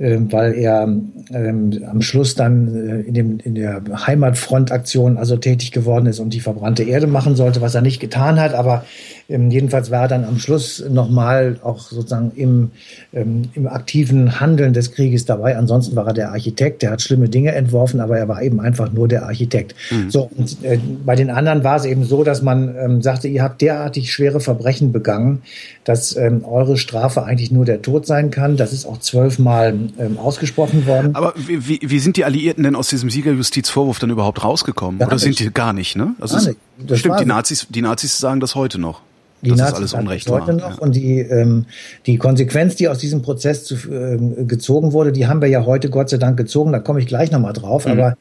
weil 0.00 0.54
er 0.54 0.88
ähm, 1.30 1.84
am 1.86 2.00
Schluss 2.00 2.34
dann 2.34 2.74
äh, 2.74 3.00
in, 3.02 3.12
dem, 3.12 3.38
in 3.44 3.54
der 3.54 3.82
Heimatfrontaktion 4.06 5.18
also 5.18 5.36
tätig 5.36 5.72
geworden 5.72 6.06
ist 6.06 6.20
und 6.20 6.32
die 6.32 6.40
verbrannte 6.40 6.84
Erde 6.84 7.06
machen 7.06 7.36
sollte, 7.36 7.60
was 7.60 7.74
er 7.74 7.82
nicht 7.82 8.00
getan 8.00 8.40
hat. 8.40 8.54
Aber 8.54 8.86
ähm, 9.28 9.50
jedenfalls 9.50 9.90
war 9.90 10.02
er 10.02 10.08
dann 10.08 10.24
am 10.24 10.38
Schluss 10.38 10.82
nochmal 10.88 11.58
auch 11.62 11.80
sozusagen 11.80 12.32
im, 12.34 12.70
ähm, 13.12 13.50
im 13.54 13.66
aktiven 13.66 14.40
Handeln 14.40 14.72
des 14.72 14.92
Krieges 14.92 15.26
dabei. 15.26 15.58
Ansonsten 15.58 15.94
war 15.96 16.06
er 16.06 16.14
der 16.14 16.32
Architekt, 16.32 16.80
der 16.80 16.92
hat 16.92 17.02
schlimme 17.02 17.28
Dinge 17.28 17.52
entworfen, 17.52 18.00
aber 18.00 18.16
er 18.16 18.26
war 18.26 18.42
eben 18.42 18.58
einfach 18.58 18.90
nur 18.92 19.06
der 19.06 19.24
Architekt. 19.24 19.74
Mhm. 19.90 20.10
So, 20.10 20.30
und 20.34 20.64
äh, 20.64 20.78
bei 21.04 21.14
den 21.14 21.28
anderen 21.28 21.62
war 21.62 21.76
es 21.76 21.84
eben 21.84 22.04
so, 22.04 22.24
dass 22.24 22.40
man 22.40 22.74
ähm, 22.74 23.02
sagte, 23.02 23.28
ihr 23.28 23.42
habt 23.42 23.60
derartig 23.60 24.10
schwere 24.10 24.40
Verbrechen 24.40 24.92
begangen, 24.92 25.42
dass 25.84 26.16
ähm, 26.16 26.42
eure 26.44 26.78
Strafe 26.78 27.24
eigentlich 27.24 27.52
nur 27.52 27.66
der 27.66 27.82
Tod 27.82 28.06
sein 28.06 28.30
kann. 28.30 28.56
Das 28.56 28.72
ist 28.72 28.86
auch 28.86 28.98
zwölfmal 28.98 29.74
ähm, 29.98 30.18
ausgesprochen 30.18 30.86
worden. 30.86 31.14
Aber 31.14 31.34
wie, 31.36 31.66
wie, 31.68 31.80
wie 31.82 31.98
sind 31.98 32.16
die 32.16 32.24
Alliierten 32.24 32.64
denn 32.64 32.76
aus 32.76 32.88
diesem 32.88 33.10
Siegerjustizvorwurf 33.10 33.98
dann 33.98 34.10
überhaupt 34.10 34.44
rausgekommen? 34.44 34.98
Gar 34.98 35.08
Oder 35.08 35.16
nicht. 35.16 35.24
sind 35.24 35.38
die 35.38 35.52
gar 35.52 35.72
nicht, 35.72 35.96
ne? 35.96 36.14
Also 36.20 36.36
gar 36.36 36.46
nicht. 36.46 36.98
stimmt, 36.98 37.20
die 37.20 37.26
Nazis, 37.26 37.66
die 37.68 37.82
Nazis 37.82 38.18
sagen 38.18 38.40
das 38.40 38.54
heute 38.54 38.78
noch. 38.78 39.02
Die 39.42 39.50
das 39.50 39.58
Nazis 39.58 39.76
alles 39.76 39.94
Unrecht 39.94 40.28
heute 40.28 40.52
noch 40.52 40.76
ja. 40.76 40.78
und 40.80 40.94
die 40.94 41.20
ähm, 41.20 41.64
die 42.04 42.18
Konsequenz, 42.18 42.76
die 42.76 42.88
aus 42.88 42.98
diesem 42.98 43.22
Prozess 43.22 43.64
zu, 43.64 43.74
ähm, 43.90 44.46
gezogen 44.46 44.92
wurde, 44.92 45.12
die 45.12 45.28
haben 45.28 45.40
wir 45.40 45.48
ja 45.48 45.64
heute 45.64 45.88
Gott 45.88 46.10
sei 46.10 46.18
Dank 46.18 46.36
gezogen. 46.36 46.72
Da 46.72 46.78
komme 46.78 47.00
ich 47.00 47.06
gleich 47.06 47.30
nochmal 47.30 47.54
drauf. 47.54 47.86
Mhm. 47.86 47.92
Aber 47.92 48.16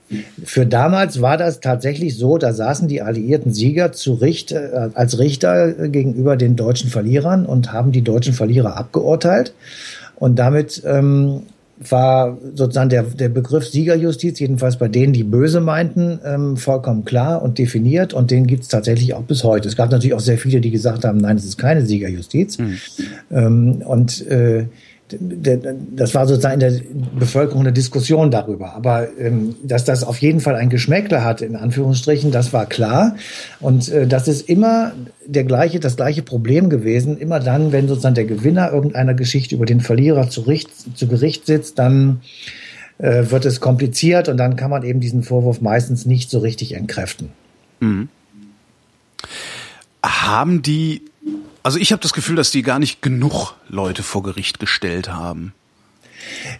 für 0.46 0.66
damals 0.66 1.22
war 1.22 1.36
das 1.36 1.60
tatsächlich 1.60 2.18
so. 2.18 2.38
Da 2.38 2.54
saßen 2.54 2.88
die 2.88 3.02
alliierten 3.02 3.54
Sieger 3.54 3.92
zu 3.92 4.14
Richt, 4.14 4.54
äh, 4.54 4.90
als 4.94 5.20
Richter 5.20 5.90
gegenüber 5.90 6.38
den 6.38 6.56
deutschen 6.56 6.90
Verlierern 6.90 7.46
und 7.46 7.74
haben 7.74 7.92
die 7.92 8.02
deutschen 8.02 8.34
Verlierer 8.34 8.78
abgeurteilt. 8.78 9.54
Und 10.16 10.40
damit 10.40 10.84
ähm, 10.86 11.44
war 11.79 12.38
sozusagen 12.55 12.89
der, 12.89 13.03
der 13.03 13.29
Begriff 13.29 13.65
Siegerjustiz, 13.65 14.39
jedenfalls 14.39 14.77
bei 14.77 14.89
denen, 14.89 15.13
die 15.13 15.24
böse 15.24 15.62
meinten, 15.62 16.19
ähm, 16.25 16.57
vollkommen 16.57 17.05
klar 17.05 17.41
und 17.41 17.57
definiert 17.57 18.13
und 18.13 18.31
den 18.31 18.48
gibt 18.48 18.63
es 18.63 18.69
tatsächlich 18.69 19.13
auch 19.13 19.24
bis 19.24 19.43
heute. 19.43 19.67
Es 19.67 19.77
gab 19.77 19.89
natürlich 19.89 20.13
auch 20.13 20.19
sehr 20.19 20.38
viele, 20.38 20.59
die 20.59 20.71
gesagt 20.71 21.05
haben, 21.05 21.19
nein, 21.19 21.38
es 21.38 21.45
ist 21.45 21.57
keine 21.57 21.86
Siegerjustiz. 21.86 22.57
Mhm. 22.57 22.77
Ähm, 23.31 23.81
und 23.86 24.27
äh, 24.27 24.65
das 25.12 26.13
war 26.13 26.28
sozusagen 26.28 26.56
in 26.56 26.60
der 26.60 26.82
Bevölkerung 27.18 27.62
eine 27.62 27.74
Diskussion 27.74 28.30
darüber. 28.30 28.74
Aber 28.75 29.08
ähm, 29.18 29.56
dass 29.63 29.84
das 29.84 30.04
auf 30.04 30.20
jeden 30.20 30.39
Fall 30.39 30.56
ein 30.56 30.70
Geschmäckle 30.70 31.24
hat, 31.24 31.42
in 31.42 31.56
Anführungsstrichen, 31.56 32.32
das 32.32 32.54
war 32.54 32.66
klar. 32.68 33.16
Und 33.60 33.89
äh, 33.89 34.08
das 34.08 34.28
ist 34.28 34.48
immer 34.48 34.92
der 35.25 35.46
gleiche, 35.46 35.80
das 35.80 35.96
gleiche 35.96 36.22
Problem 36.22 36.70
gewesen. 36.70 37.18
Immer 37.18 37.39
dann, 37.39 37.72
wenn 37.72 37.88
sozusagen 37.88 38.16
der 38.16 38.25
Gewinner 38.25 38.72
irgendeiner 38.72 39.13
Geschichte 39.13 39.56
über 39.56 39.66
den 39.66 39.82
Verlierer 39.82 40.30
zu, 40.30 40.42
Richt, 40.42 40.70
zu 40.98 41.08
Gericht 41.08 41.46
sitzt, 41.46 41.80
dann 41.80 42.22
äh, 43.00 43.32
wird 43.32 43.46
es 43.46 43.60
kompliziert 43.62 44.30
und 44.30 44.38
dann 44.38 44.56
kann 44.56 44.70
man 44.70 44.84
eben 44.84 45.00
diesen 45.00 45.24
Vorwurf 45.24 45.62
meistens 45.62 46.06
nicht 46.06 46.30
so 46.30 46.39
richtig 46.39 46.75
entkräften. 46.75 47.30
Mhm. 47.80 48.10
Haben 50.04 50.62
die 50.62 51.01
also 51.63 51.78
ich 51.78 51.92
habe 51.92 52.01
das 52.01 52.13
Gefühl, 52.13 52.36
dass 52.36 52.51
die 52.51 52.62
gar 52.62 52.80
nicht 52.80 53.01
genug 53.01 53.54
Leute 53.68 54.04
vor 54.04 54.24
Gericht 54.24 54.60
gestellt 54.60 55.10
haben. 55.10 55.54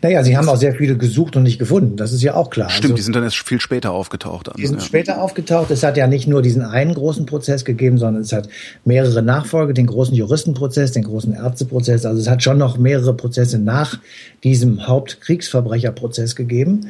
Naja, 0.02 0.24
sie 0.24 0.38
haben 0.38 0.48
auch 0.48 0.58
sehr 0.58 0.74
viele 0.74 0.98
gesucht 0.98 1.36
und 1.36 1.44
nicht 1.44 1.60
gefunden. 1.60 1.98
Das 1.98 2.12
ist 2.12 2.22
ja 2.22 2.36
auch 2.36 2.50
klar. 2.50 2.70
Stimmt, 2.70 2.86
also, 2.86 2.96
die 2.96 3.02
sind 3.02 3.16
dann 3.16 3.24
erst 3.24 3.38
viel 3.38 3.60
später 3.60 3.92
aufgetaucht. 3.92 4.48
Dann, 4.48 4.56
die 4.58 4.68
sind 4.68 4.80
ja. 4.80 4.86
später 4.86 5.22
aufgetaucht. 5.22 5.72
Es 5.72 5.84
hat 5.84 5.98
ja 5.98 6.08
nicht 6.08 6.28
nur 6.28 6.42
diesen 6.42 6.62
einen 6.62 6.94
großen 6.94 7.26
Prozess 7.26 7.66
gegeben, 7.66 7.98
sondern 7.98 8.24
es 8.24 8.32
hat 8.32 8.50
mehrere 8.86 9.22
Nachfolge, 9.22 9.74
den 9.74 9.88
großen 9.88 10.16
Juristenprozess, 10.16 10.92
den 10.92 11.04
großen 11.04 11.34
Ärzteprozess. 11.34 12.06
Also 12.06 12.22
es 12.22 12.30
hat 12.30 12.44
schon 12.44 12.58
noch 12.58 12.78
mehrere 12.78 13.14
Prozesse 13.14 13.60
nach 13.60 14.00
diesem 14.44 14.88
Hauptkriegsverbrecherprozess 14.88 16.36
gegeben. 16.36 16.88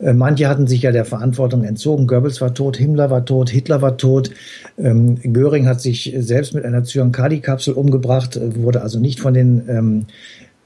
Äh, 0.00 0.12
manche 0.12 0.48
hatten 0.48 0.66
sich 0.66 0.82
ja 0.82 0.92
der 0.92 1.04
Verantwortung 1.04 1.64
entzogen. 1.64 2.06
Goebbels 2.06 2.40
war 2.40 2.54
tot, 2.54 2.76
Himmler 2.76 3.10
war 3.10 3.24
tot, 3.24 3.50
Hitler 3.50 3.82
war 3.82 3.96
tot. 3.96 4.30
Ähm, 4.78 5.18
Göring 5.32 5.66
hat 5.66 5.80
sich 5.80 6.14
selbst 6.18 6.54
mit 6.54 6.64
einer 6.64 6.84
Zyankali-Kapsel 6.84 7.74
umgebracht, 7.74 8.36
äh, 8.36 8.56
wurde 8.56 8.82
also 8.82 8.98
nicht 8.98 9.20
von 9.20 9.34
den 9.34 9.68
ähm, 9.68 10.06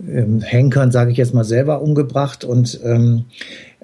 ähm, 0.08 0.40
Henkern, 0.40 0.90
sage 0.90 1.10
ich 1.10 1.16
jetzt 1.16 1.34
mal, 1.34 1.44
selber 1.44 1.82
umgebracht. 1.82 2.44
Und 2.44 2.80
ähm, 2.84 3.24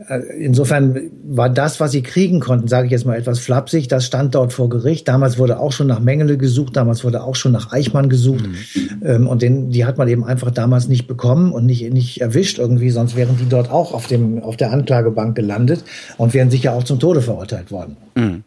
äh, 0.09 0.21
insofern 0.39 1.11
war 1.25 1.51
das, 1.51 1.81
was 1.81 1.93
sie 1.93 2.03
kriegen 2.03 2.41
konnten, 2.41 2.69
sage 2.69 2.87
ich 2.87 2.93
jetzt 2.93 3.07
mal 3.07 3.17
etwas 3.17 3.39
flapsig, 3.39 3.89
das 3.89 4.05
stand 4.05 4.35
dort 4.35 4.53
vor 4.53 4.69
Gericht. 4.69 5.09
Damals 5.09 5.39
wurde 5.39 5.59
auch 5.59 5.73
schon 5.73 5.87
nach 5.87 6.01
Mengele 6.01 6.39
gesucht, 6.39 6.77
damals 6.77 7.05
wurde 7.05 7.23
auch 7.23 7.35
schon 7.35 7.53
nach 7.53 7.73
Eichmann 7.73 8.09
gesucht. 8.09 8.47
Mhm. 8.47 9.03
Ähm, 9.05 9.27
und 9.27 9.43
den, 9.43 9.71
die 9.71 9.85
hat 9.85 9.99
man 9.99 10.09
eben 10.09 10.25
einfach 10.25 10.51
damals 10.51 10.89
nicht 10.89 11.07
bekommen 11.07 11.53
und 11.53 11.67
nicht, 11.67 11.93
nicht 11.93 12.21
erwischt 12.21 12.59
irgendwie, 12.59 12.91
sonst 12.91 13.17
wären 13.17 13.37
die 13.37 13.49
dort 13.49 13.71
auch 13.71 13.93
auf, 13.93 14.07
dem, 14.07 14.43
auf 14.43 14.57
der 14.57 14.73
Anklagebank 14.73 15.37
gelandet 15.37 15.85
und 16.17 16.35
wären 16.35 16.51
sicher 16.51 16.73
auch 16.73 16.85
zum 16.85 16.99
Tode 17.01 17.21
verurteilt 17.21 17.71
worden. 17.71 17.97
Mhm. 18.15 18.45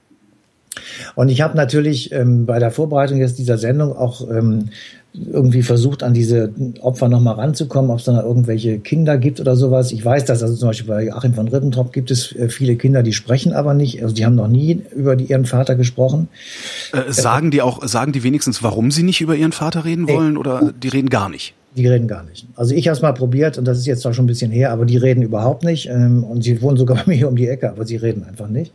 Und 1.16 1.30
ich 1.30 1.42
habe 1.42 1.58
natürlich 1.58 2.12
ähm, 2.12 2.46
bei 2.46 2.60
der 2.60 2.72
Vorbereitung 2.72 3.20
jetzt 3.20 3.38
dieser 3.38 3.58
Sendung 3.58 3.96
auch 3.96 4.30
ähm, 4.30 4.70
irgendwie 5.14 5.62
versucht, 5.62 6.04
an 6.04 6.14
diese 6.14 6.54
Opfer 6.82 7.10
nochmal 7.10 7.36
ranzukommen, 7.36 7.92
ob 7.92 8.00
es 8.00 8.06
da 8.06 8.22
irgendwelche 8.22 8.80
Kinder 8.80 9.18
gibt 9.18 9.42
oder 9.42 9.56
sowas. 9.58 9.92
Ich 9.92 10.04
weiß, 10.04 10.26
dass 10.26 10.42
also 10.42 10.56
zum 10.56 10.70
Beispiel 10.70 10.88
bei 10.88 11.14
Achim 11.14 11.34
von 11.34 11.50
Ribbentrop 11.50 11.92
gibt 11.92 12.12
es 12.12 12.34
äh, 12.36 12.48
viele 12.48 12.78
Kinder, 12.78 13.04
die 13.04 13.12
sprechen 13.12 13.52
aber 13.52 13.74
nicht. 13.74 14.02
Also 14.02 14.16
die 14.16 14.26
haben 14.26 14.36
noch 14.36 14.48
nie 14.48 14.82
über 14.96 15.18
die, 15.18 15.26
ihren 15.26 15.46
Vater 15.46 15.76
gesprochen. 15.76 16.30
Äh, 16.94 17.12
sagen 17.12 17.52
die 17.52 17.62
auch, 17.62 17.86
sagen 17.86 18.14
die 18.14 18.24
wenigstens, 18.24 18.64
warum 18.64 18.90
sie 18.90 19.04
nicht 19.04 19.20
über 19.20 19.36
ihren 19.36 19.52
Vater 19.52 19.84
reden 19.84 20.08
wollen 20.08 20.38
oder 20.38 20.72
die 20.82 20.88
reden 20.88 21.10
gar 21.10 21.30
nicht? 21.30 21.56
Die 21.76 21.88
reden 21.88 22.08
gar 22.08 22.24
nicht. 22.24 22.48
Also 22.56 22.76
ich 22.76 22.88
habe 22.88 22.96
es 22.96 23.02
mal 23.02 23.14
probiert 23.14 23.58
und 23.58 23.66
das 23.66 23.78
ist 23.78 23.86
jetzt 23.86 24.02
zwar 24.02 24.14
schon 24.14 24.26
ein 24.26 24.28
bisschen 24.28 24.52
her, 24.52 24.72
aber 24.72 24.86
die 24.86 24.98
reden 24.98 25.24
überhaupt 25.24 25.64
nicht. 25.64 25.88
Ähm, 25.90 26.24
und 26.24 26.44
sie 26.44 26.62
wohnen 26.62 26.78
sogar 26.78 26.98
bei 27.06 27.16
mir 27.16 27.28
um 27.28 27.36
die 27.36 27.48
Ecke, 27.48 27.70
aber 27.70 27.86
sie 27.86 27.98
reden 27.98 28.24
einfach 28.24 28.48
nicht. 28.48 28.72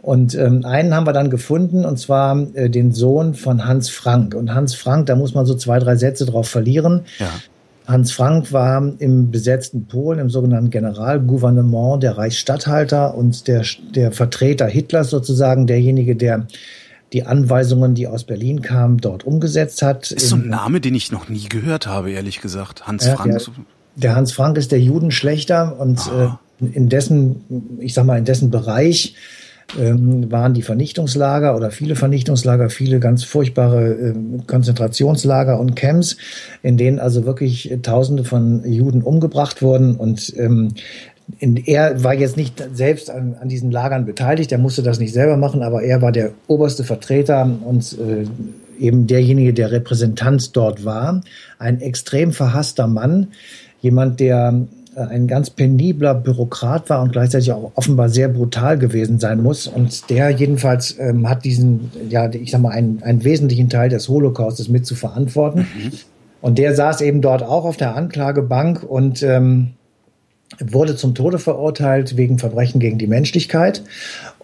Und 0.00 0.34
ähm, 0.34 0.64
einen 0.64 0.94
haben 0.94 1.06
wir 1.06 1.12
dann 1.12 1.30
gefunden, 1.30 1.84
und 1.84 1.98
zwar 1.98 2.46
äh, 2.54 2.70
den 2.70 2.92
Sohn 2.92 3.34
von 3.34 3.64
Hans 3.64 3.90
Frank. 3.90 4.34
Und 4.34 4.54
Hans 4.54 4.74
Frank, 4.74 5.06
da 5.06 5.16
muss 5.16 5.34
man 5.34 5.44
so 5.44 5.54
zwei, 5.54 5.78
drei 5.78 5.96
Sätze 5.96 6.24
drauf 6.24 6.48
verlieren. 6.48 7.02
Ja. 7.18 7.30
Hans 7.86 8.12
Frank 8.12 8.52
war 8.52 8.92
im 8.98 9.30
besetzten 9.30 9.86
Polen, 9.86 10.18
im 10.18 10.28
sogenannten 10.30 10.70
Generalgouvernement, 10.70 12.02
der 12.02 12.18
Reichsstatthalter 12.18 13.14
und 13.14 13.48
der, 13.48 13.64
der 13.94 14.12
Vertreter 14.12 14.66
Hitlers 14.66 15.08
sozusagen, 15.08 15.66
derjenige, 15.66 16.14
der 16.14 16.46
die 17.14 17.24
Anweisungen, 17.24 17.94
die 17.94 18.06
aus 18.06 18.24
Berlin 18.24 18.60
kamen, 18.60 18.98
dort 18.98 19.24
umgesetzt 19.24 19.80
hat. 19.80 20.10
Ist 20.10 20.28
so 20.28 20.36
ein 20.36 20.48
Name, 20.48 20.82
den 20.82 20.94
ich 20.94 21.10
noch 21.10 21.30
nie 21.30 21.48
gehört 21.48 21.86
habe, 21.86 22.10
ehrlich 22.10 22.42
gesagt. 22.42 22.86
Hans 22.86 23.06
ja, 23.06 23.16
Frank. 23.16 23.38
Der, 23.38 23.40
der, 23.96 24.16
Hans 24.16 24.32
Frank 24.32 24.58
ist 24.58 24.70
der 24.70 24.80
Judenschlechter 24.80 25.80
und 25.80 25.98
ah. 26.10 26.38
äh, 26.60 26.66
in 26.66 26.90
dessen, 26.90 27.78
ich 27.80 27.94
sag 27.94 28.04
mal, 28.04 28.18
in 28.18 28.26
dessen 28.26 28.50
Bereich 28.50 29.14
ähm, 29.78 30.30
waren 30.30 30.54
die 30.54 30.62
Vernichtungslager 30.62 31.56
oder 31.56 31.70
viele 31.70 31.96
Vernichtungslager, 31.96 32.70
viele 32.70 33.00
ganz 33.00 33.24
furchtbare 33.24 33.90
äh, 33.90 34.14
Konzentrationslager 34.46 35.58
und 35.58 35.76
Camps, 35.76 36.16
in 36.62 36.76
denen 36.76 36.98
also 36.98 37.26
wirklich 37.26 37.76
Tausende 37.82 38.24
von 38.24 38.64
Juden 38.64 39.02
umgebracht 39.02 39.60
wurden 39.62 39.96
und 39.96 40.32
ähm, 40.36 40.74
in, 41.38 41.56
er 41.56 42.02
war 42.02 42.14
jetzt 42.14 42.36
nicht 42.36 42.64
selbst 42.72 43.10
an, 43.10 43.36
an, 43.38 43.48
diesen 43.48 43.70
Lagern 43.70 44.06
beteiligt, 44.06 44.50
er 44.50 44.58
musste 44.58 44.82
das 44.82 44.98
nicht 44.98 45.12
selber 45.12 45.36
machen, 45.36 45.62
aber 45.62 45.82
er 45.82 46.00
war 46.00 46.12
der 46.12 46.32
oberste 46.46 46.84
Vertreter 46.84 47.50
und 47.64 47.98
äh, 47.98 48.24
eben 48.82 49.06
derjenige, 49.06 49.52
der 49.52 49.70
Repräsentant 49.70 50.56
dort 50.56 50.84
war. 50.84 51.20
Ein 51.58 51.80
extrem 51.80 52.32
verhasster 52.32 52.86
Mann, 52.86 53.28
jemand, 53.80 54.20
der 54.20 54.54
äh, 54.54 54.87
ein 55.06 55.26
ganz 55.26 55.50
penibler 55.50 56.14
Bürokrat 56.14 56.90
war 56.90 57.02
und 57.02 57.12
gleichzeitig 57.12 57.52
auch 57.52 57.72
offenbar 57.74 58.08
sehr 58.08 58.28
brutal 58.28 58.78
gewesen 58.78 59.18
sein 59.18 59.42
muss. 59.42 59.66
Und 59.66 60.10
der 60.10 60.30
jedenfalls 60.30 60.98
ähm, 60.98 61.28
hat 61.28 61.44
diesen, 61.44 61.90
ja, 62.08 62.28
ich 62.30 62.50
sag 62.50 62.60
mal, 62.60 62.70
einen, 62.70 63.02
einen 63.02 63.24
wesentlichen 63.24 63.68
Teil 63.68 63.88
des 63.88 64.08
Holocaustes 64.08 64.68
mit 64.68 64.86
zu 64.86 64.94
verantworten. 64.94 65.60
Mhm. 65.60 65.92
Und 66.40 66.58
der 66.58 66.74
saß 66.74 67.00
eben 67.00 67.20
dort 67.20 67.42
auch 67.42 67.64
auf 67.64 67.76
der 67.76 67.96
Anklagebank 67.96 68.82
und 68.82 69.22
ähm, 69.22 69.70
wurde 70.60 70.96
zum 70.96 71.14
Tode 71.14 71.38
verurteilt 71.38 72.16
wegen 72.16 72.38
Verbrechen 72.38 72.80
gegen 72.80 72.98
die 72.98 73.06
Menschlichkeit. 73.06 73.82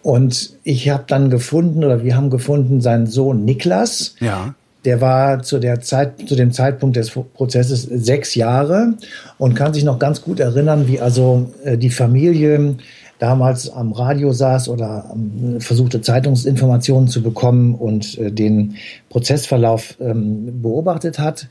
Und 0.02 0.54
ich 0.64 0.90
habe 0.90 1.04
dann 1.06 1.30
gefunden, 1.30 1.84
oder 1.84 2.04
wir 2.04 2.16
haben 2.16 2.30
gefunden, 2.30 2.80
seinen 2.80 3.06
Sohn 3.06 3.44
Niklas. 3.44 4.16
Ja 4.20 4.54
der 4.84 5.00
war 5.00 5.42
zu 5.42 5.58
der 5.58 5.80
Zeit, 5.80 6.28
zu 6.28 6.36
dem 6.36 6.52
Zeitpunkt 6.52 6.96
des 6.96 7.10
Prozesses 7.10 7.82
sechs 7.82 8.34
Jahre 8.34 8.94
und 9.38 9.54
kann 9.54 9.72
sich 9.72 9.84
noch 9.84 9.98
ganz 9.98 10.22
gut 10.22 10.40
erinnern, 10.40 10.86
wie 10.88 11.00
also 11.00 11.50
äh, 11.64 11.78
die 11.78 11.90
Familie 11.90 12.76
damals 13.18 13.70
am 13.70 13.92
Radio 13.92 14.32
saß 14.32 14.68
oder 14.68 15.10
ähm, 15.14 15.60
versuchte 15.60 16.00
Zeitungsinformationen 16.00 17.08
zu 17.08 17.22
bekommen 17.22 17.74
und 17.74 18.18
äh, 18.18 18.30
den 18.30 18.74
Prozessverlauf 19.08 19.96
ähm, 20.00 20.60
beobachtet 20.62 21.18
hat. 21.18 21.48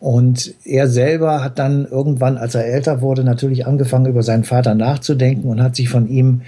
Und 0.00 0.54
er 0.64 0.88
selber 0.88 1.42
hat 1.42 1.58
dann 1.58 1.86
irgendwann, 1.86 2.36
als 2.36 2.54
er 2.54 2.66
älter 2.66 3.00
wurde, 3.00 3.24
natürlich 3.24 3.66
angefangen, 3.66 4.06
über 4.06 4.22
seinen 4.22 4.44
Vater 4.44 4.74
nachzudenken 4.74 5.48
und 5.48 5.62
hat 5.62 5.76
sich 5.76 5.88
von 5.88 6.08
ihm 6.08 6.42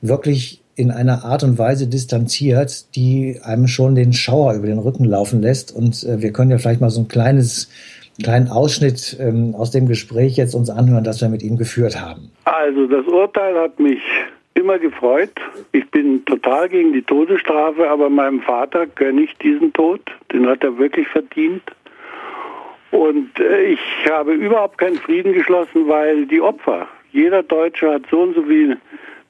wirklich 0.00 0.61
in 0.74 0.90
einer 0.90 1.24
Art 1.24 1.42
und 1.42 1.58
Weise 1.58 1.86
distanziert, 1.86 2.94
die 2.96 3.38
einem 3.42 3.66
schon 3.66 3.94
den 3.94 4.12
Schauer 4.12 4.54
über 4.54 4.66
den 4.66 4.78
Rücken 4.78 5.04
laufen 5.04 5.42
lässt. 5.42 5.74
Und 5.74 6.04
äh, 6.04 6.22
wir 6.22 6.32
können 6.32 6.50
ja 6.50 6.58
vielleicht 6.58 6.80
mal 6.80 6.90
so 6.90 7.00
ein 7.00 7.08
kleines 7.08 7.70
kleinen 8.22 8.48
Ausschnitt 8.48 9.16
ähm, 9.20 9.54
aus 9.54 9.70
dem 9.70 9.88
Gespräch 9.88 10.36
jetzt 10.36 10.54
uns 10.54 10.70
anhören, 10.70 11.04
das 11.04 11.20
wir 11.20 11.28
mit 11.28 11.42
ihm 11.42 11.56
geführt 11.56 12.00
haben. 12.00 12.30
Also 12.44 12.86
das 12.86 13.06
Urteil 13.06 13.58
hat 13.58 13.78
mich 13.78 14.00
immer 14.54 14.78
gefreut. 14.78 15.32
Ich 15.72 15.90
bin 15.90 16.24
total 16.24 16.68
gegen 16.68 16.92
die 16.92 17.02
Todesstrafe, 17.02 17.88
aber 17.88 18.10
meinem 18.10 18.40
Vater 18.40 18.86
gönne 18.86 19.22
ich 19.22 19.36
diesen 19.38 19.72
Tod. 19.72 20.00
Den 20.32 20.46
hat 20.46 20.62
er 20.62 20.76
wirklich 20.78 21.08
verdient. 21.08 21.62
Und 22.90 23.40
äh, 23.40 23.62
ich 23.72 23.80
habe 24.10 24.34
überhaupt 24.34 24.78
keinen 24.78 24.96
Frieden 24.96 25.32
geschlossen, 25.32 25.88
weil 25.88 26.26
die 26.26 26.40
Opfer, 26.40 26.86
jeder 27.12 27.42
Deutsche 27.42 27.90
hat 27.90 28.02
so 28.10 28.20
und 28.20 28.34
so 28.34 28.42
viele 28.42 28.76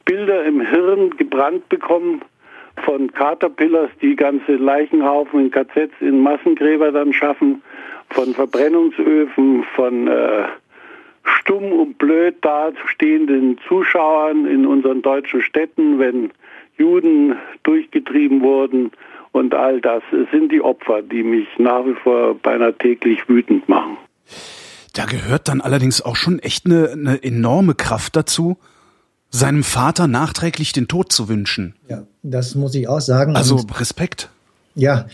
Bilder 0.04 0.44
im 0.44 0.60
Hirn 0.60 1.10
gebrannt 1.16 1.68
bekommen 1.68 2.22
von 2.84 3.12
Caterpillars, 3.12 3.90
die 4.00 4.16
ganze 4.16 4.52
Leichenhaufen 4.56 5.40
in 5.40 5.50
KZs, 5.50 5.90
in 6.00 6.20
Massengräber 6.20 6.90
dann 6.90 7.12
schaffen, 7.12 7.62
von 8.10 8.34
Verbrennungsöfen, 8.34 9.64
von 9.74 10.08
äh, 10.08 10.44
stumm 11.24 11.72
und 11.72 11.98
blöd 11.98 12.36
dastehenden 12.42 13.58
Zuschauern 13.68 14.46
in 14.46 14.66
unseren 14.66 15.02
deutschen 15.02 15.42
Städten, 15.42 15.98
wenn 15.98 16.30
Juden 16.76 17.36
durchgetrieben 17.62 18.42
wurden 18.42 18.90
und 19.32 19.54
all 19.54 19.80
das 19.80 20.02
sind 20.30 20.52
die 20.52 20.60
Opfer, 20.60 21.02
die 21.02 21.22
mich 21.22 21.46
nach 21.58 21.84
wie 21.86 21.94
vor 21.94 22.34
beinahe 22.34 22.76
täglich 22.76 23.28
wütend 23.28 23.68
machen. 23.68 23.96
Da 24.94 25.06
gehört 25.06 25.48
dann 25.48 25.60
allerdings 25.60 26.02
auch 26.02 26.16
schon 26.16 26.38
echt 26.38 26.66
eine, 26.66 26.90
eine 26.90 27.22
enorme 27.22 27.74
Kraft 27.74 28.14
dazu, 28.14 28.58
seinem 29.32 29.64
Vater 29.64 30.06
nachträglich 30.06 30.72
den 30.72 30.88
Tod 30.88 31.10
zu 31.10 31.28
wünschen. 31.28 31.74
Ja, 31.88 32.04
das 32.22 32.54
muss 32.54 32.74
ich 32.74 32.86
auch 32.86 33.00
sagen. 33.00 33.34
Also 33.34 33.56
und, 33.56 33.80
Respekt. 33.80 34.28
Ja, 34.74 35.06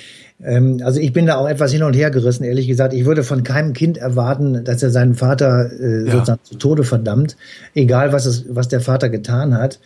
ähm, 0.43 0.81
also 0.85 1.01
ich 1.01 1.13
bin 1.13 1.27
da 1.27 1.37
auch 1.37 1.49
etwas 1.49 1.73
hin 1.73 1.83
und 1.83 1.95
her 1.95 2.11
gerissen, 2.11 2.45
ehrlich 2.45 2.69
gesagt. 2.69 2.93
Ich 2.93 3.05
würde 3.05 3.23
von 3.23 3.43
keinem 3.43 3.73
Kind 3.73 3.97
erwarten, 3.97 4.65
dass 4.65 4.83
er 4.83 4.91
seinen 4.91 5.15
Vater 5.15 5.71
äh, 5.73 6.07
ja. 6.07 6.13
sozusagen 6.13 6.41
zu 6.45 6.57
Tode 6.57 6.85
verdammt, 6.85 7.37
egal 7.75 8.13
was, 8.13 8.27
es, 8.27 8.45
was 8.49 8.69
der 8.69 8.81
Vater 8.81 9.09
getan 9.09 9.55
hat. 9.55 9.81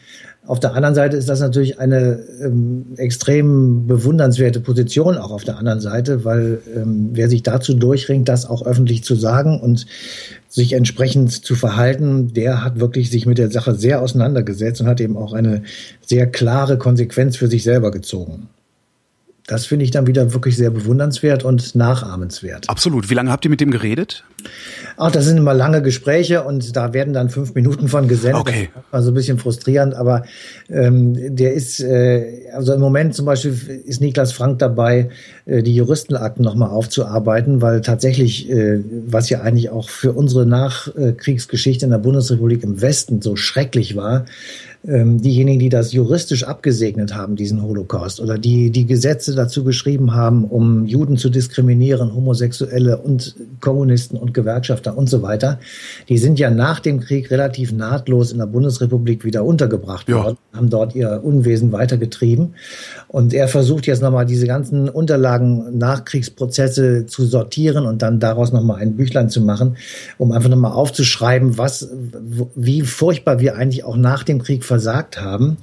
Auf 0.45 0.59
der 0.59 0.75
anderen 0.75 0.97
Seite 0.97 1.17
ist 1.17 1.29
das 1.29 1.39
natürlich 1.39 1.79
eine 1.79 2.19
ähm, 2.43 2.95
extrem 2.97 3.87
bewundernswerte 3.87 4.59
Position 4.59 5.17
auch 5.17 5.31
auf 5.31 5.45
der 5.45 5.57
anderen 5.57 5.81
Seite, 5.81 6.25
weil 6.25 6.61
ähm, 6.75 7.11
wer 7.13 7.29
sich 7.29 7.45
dazu 7.45 7.75
durchringt, 7.75 8.29
das 8.29 8.47
auch 8.47 8.67
öffentlich 8.67 9.05
zu 9.05 9.15
sagen 9.15 9.61
und 9.61 9.87
sich 10.49 10.73
entsprechend 10.73 11.31
zu 11.31 11.55
verhalten, 11.55 12.33
der 12.35 12.65
hat 12.65 12.81
wirklich 12.81 13.09
sich 13.09 13.25
mit 13.25 13.39
der 13.39 13.53
Sache 13.53 13.77
sehr 13.77 14.03
auseinandergesetzt 14.03 14.81
und 14.81 14.89
hat 14.89 15.01
eben 15.01 15.17
auch 15.17 15.33
eine 15.33 15.63
sehr 16.05 16.27
klare 16.27 16.77
Konsequenz 16.77 17.37
für 17.37 17.47
sich 17.47 17.63
selber 17.63 17.93
gezogen. 17.93 18.49
Das 19.53 19.67
finde 19.67 19.85
ich 19.85 19.91
dann 19.91 20.07
wieder 20.07 20.33
wirklich 20.33 20.57
sehr 20.57 20.71
bewundernswert 20.71 21.45
und 21.45 21.75
nachahmenswert. 21.75 22.71
Absolut. 22.71 23.11
Wie 23.11 23.15
lange 23.15 23.31
habt 23.31 23.45
ihr 23.45 23.51
mit 23.51 23.61
dem 23.61 23.71
geredet? 23.71 24.25
Ach, 24.97 25.11
das 25.11 25.27
sind 25.27 25.37
immer 25.37 25.53
lange 25.53 25.83
Gespräche 25.83 26.43
und 26.43 26.75
da 26.75 26.95
werden 26.95 27.13
dann 27.13 27.29
fünf 27.29 27.55
Minuten 27.55 27.89
von 27.89 28.09
gesendet. 28.09 28.41
Okay. 28.41 28.71
Das 28.75 28.85
war 28.91 29.03
so 29.03 29.11
ein 29.11 29.15
bisschen 29.15 29.39
frustrierend, 29.39 29.93
aber 29.93 30.25
ähm, 30.71 31.37
der 31.37 31.53
ist, 31.53 31.81
äh, 31.81 32.49
also 32.55 32.73
im 32.73 32.81
Moment 32.81 33.15
zum 33.15 33.27
Beispiel 33.27 33.83
ist 33.85 34.01
Niklas 34.01 34.33
Frank 34.33 34.59
dabei, 34.59 35.11
äh, 35.45 35.63
die 35.63 35.75
Juristenakten 35.75 36.43
nochmal 36.43 36.71
aufzuarbeiten, 36.71 37.61
weil 37.61 37.83
tatsächlich, 37.83 38.51
äh, 38.51 38.81
was 39.07 39.29
ja 39.29 39.43
eigentlich 39.43 39.69
auch 39.69 39.91
für 39.91 40.13
unsere 40.13 40.47
Nachkriegsgeschichte 40.47 41.85
in 41.85 41.91
der 41.91 41.99
Bundesrepublik 41.99 42.63
im 42.63 42.81
Westen 42.81 43.21
so 43.21 43.37
schrecklich 43.37 43.97
war, 43.97 44.25
ähm, 44.85 45.21
diejenigen, 45.23 45.61
die 45.61 45.69
das 45.69 45.93
juristisch 45.93 46.45
abgesegnet 46.45 47.15
haben, 47.15 47.37
diesen 47.37 47.63
Holocaust, 47.63 48.21
oder 48.21 48.37
die 48.37 48.71
die 48.71 48.85
Gesetze 48.85 49.35
dazu 49.35 49.63
geschrieben 49.63 50.13
haben, 50.13 50.45
um 50.45 50.87
Juden 50.87 51.17
zu 51.17 51.31
diskriminieren, 51.31 52.15
Homosexuelle 52.15 52.99
und 52.99 53.37
Kommunisten 53.61 54.19
und 54.19 54.35
Gewerkschafter 54.35 54.97
und 54.99 55.09
so 55.09 55.23
weiter, 55.23 55.61
die 56.09 56.19
sind 56.19 56.41
ja 56.41 56.51
nach 56.51 56.81
dem 56.81 56.99
Krieg 56.99 57.31
relativ 57.31 57.73
nahtlos 57.73 58.33
in 58.33 58.39
der 58.39 58.47
Bundesrepublik 58.47 59.25
wieder 59.25 59.45
untergebracht 59.45 60.09
ja. 60.09 60.17
worden, 60.17 60.37
haben 60.53 60.69
dort 60.69 60.97
ihr 60.97 61.21
Unwesen 61.23 61.71
weitergetrieben. 61.71 62.55
Und 63.07 63.35
er 63.35 63.47
versucht 63.47 63.87
jetzt 63.87 64.03
nochmal 64.03 64.27
diese 64.27 64.49
ganzen 64.49 64.89
Unterlagen, 64.89 65.79
Nachkriegsprozesse 65.79 67.07
zu 67.07 67.25
sortieren 67.25 67.87
und 67.87 68.03
dann 68.03 68.19
daraus 68.19 68.53
nochmal 68.53 68.81
ein 68.81 68.97
Büchlein 68.97 69.29
zu 69.31 69.43
machen, 69.43 69.77
um 70.19 70.33
einfach 70.33 70.51
nochmal 70.51 70.73
aufzuschreiben, 70.73 71.57
was, 71.57 71.89
wie 72.57 72.81
furchtbar 72.81 73.39
wir 73.39 73.55
eigentlich 73.55 73.85
auch 73.85 73.97
nach 73.97 74.25
dem 74.25 74.43
Krieg 74.43 74.65
versagt 74.73 75.21
haben. 75.21 75.59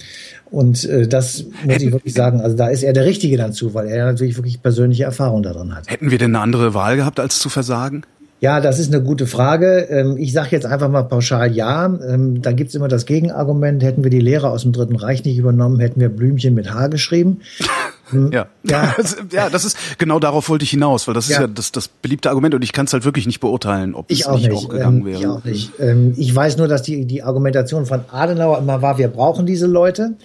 Und 0.51 0.83
äh, 0.85 1.07
das 1.07 1.45
muss 1.63 1.81
ich 1.81 1.91
wirklich 1.91 2.13
sagen, 2.13 2.41
also 2.41 2.55
da 2.55 2.67
ist 2.67 2.83
er 2.83 2.93
der 2.93 3.05
Richtige 3.05 3.37
dann 3.37 3.53
zu, 3.53 3.73
weil 3.73 3.87
er 3.87 4.05
natürlich 4.05 4.37
wirklich 4.37 4.61
persönliche 4.61 5.05
Erfahrung 5.05 5.41
darin 5.41 5.75
hat. 5.75 5.89
Hätten 5.89 6.11
wir 6.11 6.19
denn 6.19 6.35
eine 6.35 6.43
andere 6.43 6.75
Wahl 6.75 6.95
gehabt, 6.95 7.19
als 7.19 7.39
zu 7.39 7.49
versagen? 7.49 8.03
Ja, 8.41 8.61
das 8.61 8.79
ist 8.79 8.93
eine 8.93 9.03
gute 9.03 9.27
Frage. 9.27 9.87
Ähm, 9.89 10.17
ich 10.17 10.31
sage 10.31 10.49
jetzt 10.51 10.65
einfach 10.65 10.89
mal 10.89 11.03
pauschal 11.03 11.51
ja. 11.51 11.85
Ähm, 11.85 12.41
da 12.41 12.53
gibt's 12.53 12.73
immer 12.73 12.87
das 12.87 13.05
Gegenargument, 13.05 13.83
hätten 13.83 14.03
wir 14.03 14.11
die 14.11 14.21
Lehrer 14.21 14.51
aus 14.51 14.63
dem 14.63 14.71
Dritten 14.71 14.95
Reich 14.95 15.25
nicht 15.25 15.37
übernommen, 15.37 15.79
hätten 15.79 15.99
wir 15.99 16.09
Blümchen 16.09 16.53
mit 16.53 16.73
H 16.73 16.87
geschrieben. 16.87 17.41
Hm. 18.11 18.31
Ja. 18.31 18.47
Ja. 18.63 18.95
ja, 19.31 19.49
das 19.51 19.65
ist 19.65 19.77
genau 19.99 20.17
darauf 20.17 20.49
wollte 20.49 20.63
ich 20.63 20.71
hinaus, 20.71 21.07
weil 21.07 21.13
das 21.13 21.25
ist 21.25 21.35
ja, 21.35 21.41
ja 21.41 21.47
das, 21.47 21.71
das 21.71 21.87
beliebte 21.87 22.29
Argument 22.29 22.55
und 22.55 22.63
ich 22.63 22.73
kann 22.73 22.87
es 22.87 22.93
halt 22.93 23.05
wirklich 23.05 23.27
nicht 23.27 23.39
beurteilen, 23.39 23.93
ob 23.93 24.09
ich 24.09 24.21
es 24.21 24.25
auch 24.25 24.37
nicht, 24.37 24.49
nicht 24.49 24.65
auch 24.65 24.69
gegangen 24.69 25.01
ähm, 25.01 25.05
wäre. 25.05 25.19
Ich 25.19 25.27
auch 25.27 25.43
nicht. 25.43 25.71
Ähm, 25.79 26.15
ich 26.17 26.35
weiß 26.35 26.57
nur, 26.57 26.67
dass 26.67 26.81
die, 26.81 27.05
die 27.05 27.21
Argumentation 27.21 27.85
von 27.85 28.01
Adenauer 28.11 28.57
immer 28.57 28.81
war, 28.81 28.97
wir 28.97 29.09
brauchen 29.09 29.45
diese 29.45 29.67
Leute. 29.67 30.15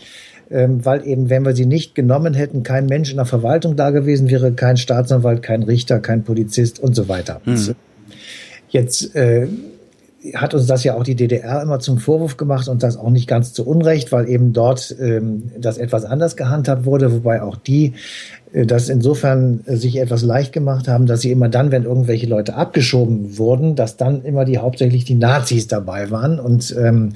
Ähm, 0.50 0.82
weil 0.84 1.06
eben, 1.06 1.28
wenn 1.28 1.44
wir 1.44 1.54
sie 1.54 1.66
nicht 1.66 1.94
genommen 1.94 2.32
hätten, 2.32 2.62
kein 2.62 2.86
Mensch 2.86 3.10
in 3.10 3.16
der 3.16 3.26
Verwaltung 3.26 3.76
da 3.76 3.90
gewesen 3.90 4.30
wäre, 4.30 4.52
kein 4.52 4.78
Staatsanwalt, 4.78 5.42
kein 5.42 5.62
Richter, 5.62 6.00
kein 6.00 6.24
Polizist 6.24 6.78
und 6.78 6.94
so 6.94 7.08
weiter. 7.08 7.42
Mhm. 7.44 7.74
Jetzt 8.74 9.14
äh, 9.14 9.46
hat 10.34 10.52
uns 10.52 10.66
das 10.66 10.82
ja 10.82 10.96
auch 10.96 11.04
die 11.04 11.14
DDR 11.14 11.62
immer 11.62 11.78
zum 11.78 11.98
Vorwurf 11.98 12.36
gemacht 12.36 12.66
und 12.66 12.82
das 12.82 12.96
auch 12.96 13.10
nicht 13.10 13.28
ganz 13.28 13.52
zu 13.52 13.64
Unrecht, 13.64 14.10
weil 14.10 14.28
eben 14.28 14.52
dort 14.52 14.96
ähm, 15.00 15.52
das 15.56 15.78
etwas 15.78 16.04
anders 16.04 16.34
gehandhabt 16.34 16.84
wurde, 16.84 17.12
wobei 17.12 17.40
auch 17.40 17.54
die 17.54 17.92
äh, 18.52 18.66
das 18.66 18.88
insofern 18.88 19.60
äh, 19.66 19.76
sich 19.76 20.00
etwas 20.00 20.24
leicht 20.24 20.52
gemacht 20.52 20.88
haben, 20.88 21.06
dass 21.06 21.20
sie 21.20 21.30
immer 21.30 21.48
dann, 21.48 21.70
wenn 21.70 21.84
irgendwelche 21.84 22.26
Leute 22.26 22.56
abgeschoben 22.56 23.38
wurden, 23.38 23.76
dass 23.76 23.96
dann 23.96 24.24
immer 24.24 24.44
die 24.44 24.58
hauptsächlich 24.58 25.04
die 25.04 25.14
Nazis 25.14 25.68
dabei 25.68 26.10
waren 26.10 26.40
und 26.40 26.74
ähm, 26.76 27.12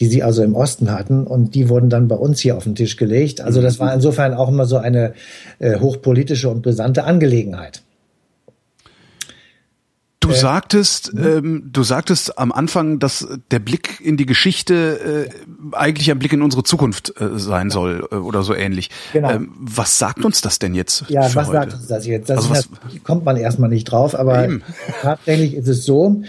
die 0.00 0.06
sie 0.06 0.22
also 0.22 0.42
im 0.42 0.54
Osten 0.54 0.92
hatten 0.92 1.26
und 1.26 1.54
die 1.54 1.68
wurden 1.68 1.90
dann 1.90 2.08
bei 2.08 2.16
uns 2.16 2.40
hier 2.40 2.56
auf 2.56 2.64
den 2.64 2.74
Tisch 2.74 2.96
gelegt. 2.96 3.42
Also 3.42 3.60
das 3.60 3.78
war 3.80 3.92
insofern 3.92 4.32
auch 4.32 4.48
immer 4.48 4.64
so 4.64 4.78
eine 4.78 5.12
äh, 5.58 5.78
hochpolitische 5.78 6.48
und 6.48 6.62
brisante 6.62 7.04
Angelegenheit. 7.04 7.82
Du 10.22 10.30
äh, 10.30 10.34
sagtest, 10.34 11.14
mhm. 11.14 11.26
ähm, 11.26 11.70
du 11.72 11.82
sagtest 11.82 12.38
am 12.38 12.52
Anfang, 12.52 12.98
dass 12.98 13.26
der 13.50 13.58
Blick 13.58 14.00
in 14.00 14.16
die 14.16 14.24
Geschichte 14.24 15.28
äh, 15.28 15.74
eigentlich 15.76 16.10
ein 16.10 16.18
Blick 16.18 16.32
in 16.32 16.42
unsere 16.42 16.62
Zukunft 16.62 17.20
äh, 17.20 17.38
sein 17.38 17.70
soll 17.70 18.06
äh, 18.10 18.14
oder 18.14 18.42
so 18.42 18.54
ähnlich. 18.54 18.90
Genau. 19.12 19.30
Ähm, 19.30 19.52
was 19.58 19.98
sagt 19.98 20.24
uns 20.24 20.40
das 20.40 20.58
denn 20.58 20.74
jetzt? 20.74 21.04
Ja, 21.08 21.22
was 21.34 21.48
heute? 21.48 21.52
sagt 21.52 21.74
uns 21.74 21.86
das 21.88 22.06
jetzt? 22.06 22.30
Das, 22.30 22.38
also 22.38 22.54
das 22.54 22.68
kommt 23.02 23.24
man 23.24 23.36
erstmal 23.36 23.68
nicht 23.68 23.84
drauf, 23.84 24.14
aber 24.14 24.44
eben. 24.44 24.62
tatsächlich 25.02 25.54
ist 25.54 25.66
es 25.66 25.84
so, 25.84 26.22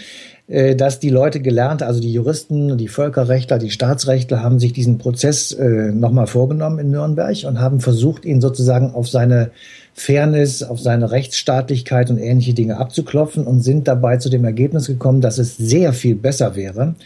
äh, 0.48 0.74
dass 0.74 0.98
die 0.98 1.10
Leute 1.10 1.40
gelernt, 1.40 1.82
also 1.82 2.00
die 2.00 2.12
Juristen, 2.12 2.76
die 2.76 2.88
Völkerrechtler, 2.88 3.58
die 3.58 3.70
Staatsrechtler 3.70 4.42
haben 4.42 4.58
sich 4.58 4.72
diesen 4.72 4.98
Prozess 4.98 5.52
äh, 5.52 5.92
nochmal 5.92 6.26
vorgenommen 6.26 6.80
in 6.80 6.90
Nürnberg 6.90 7.44
und 7.44 7.60
haben 7.60 7.80
versucht, 7.80 8.24
ihn 8.24 8.40
sozusagen 8.40 8.90
auf 8.90 9.08
seine 9.08 9.52
Fairness, 9.94 10.62
auf 10.62 10.80
seine 10.80 11.12
Rechtsstaatlichkeit 11.12 12.10
und 12.10 12.18
ähnliche 12.18 12.52
Dinge 12.52 12.78
abzuklopfen 12.78 13.46
und 13.46 13.60
sind 13.60 13.86
dabei 13.86 14.16
zu 14.16 14.28
dem 14.28 14.44
Ergebnis 14.44 14.86
gekommen, 14.86 15.20
dass 15.20 15.38
es 15.38 15.56
sehr 15.56 15.92
viel 15.92 16.16
besser 16.16 16.56
wäre, 16.56 16.96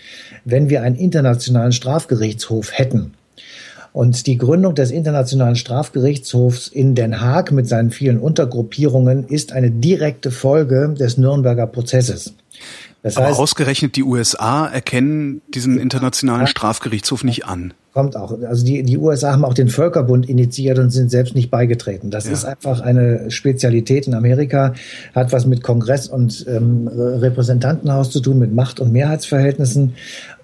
wenn 0.45 0.71
wir 0.71 0.83
einen 0.83 0.97
internationalen 0.97 1.73
Strafgerichtshof 1.73 2.77
hätten. 2.77 3.13
Und 3.93 4.27
die 4.27 4.39
Gründung 4.39 4.75
des 4.75 4.91
Internationalen 4.91 5.57
Strafgerichtshofs 5.57 6.69
in 6.69 6.95
Den 6.95 7.21
Haag 7.21 7.53
mit 7.53 7.69
seinen 7.69 7.91
vielen 7.91 8.19
Untergruppierungen 8.19 9.27
ist 9.29 9.53
eine 9.53 9.71
direkte 9.71 10.31
Folge 10.31 10.95
des 10.99 11.19
Nürnberger 11.19 11.67
Prozesses. 11.67 12.35
Das 13.09 13.17
heißt, 13.17 13.27
Aber 13.27 13.39
ausgerechnet 13.39 13.97
die 13.97 14.03
USA 14.03 14.67
erkennen 14.67 15.41
diesen 15.49 15.79
internationalen 15.79 16.47
Strafgerichtshof 16.47 17.25
nicht 17.25 17.47
an. 17.47 17.73
kommt 17.95 18.17
auch. 18.17 18.39
Also 18.43 18.65
die, 18.65 18.83
die 18.83 18.99
USA 18.99 19.33
haben 19.33 19.45
auch 19.45 19.55
den 19.55 19.69
Völkerbund 19.69 20.29
initiiert 20.29 20.79
und 20.79 20.91
sind 20.91 21.11
selbst 21.11 21.35
nicht 21.35 21.51
beigetreten. 21.51 22.11
Das 22.11 22.27
ja. 22.27 22.33
ist 22.33 22.45
einfach 22.45 22.81
eine 22.81 23.31
Spezialität 23.31 24.07
in 24.07 24.15
Amerika, 24.15 24.75
hat 25.15 25.33
was 25.33 25.47
mit 25.47 25.63
Kongress 25.63 26.07
und 26.07 26.47
ähm, 26.49 26.87
Repräsentantenhaus 26.89 28.11
zu 28.11 28.21
tun, 28.21 28.39
mit 28.39 28.53
Macht- 28.53 28.79
und 28.79 28.93
Mehrheitsverhältnissen 28.93 29.95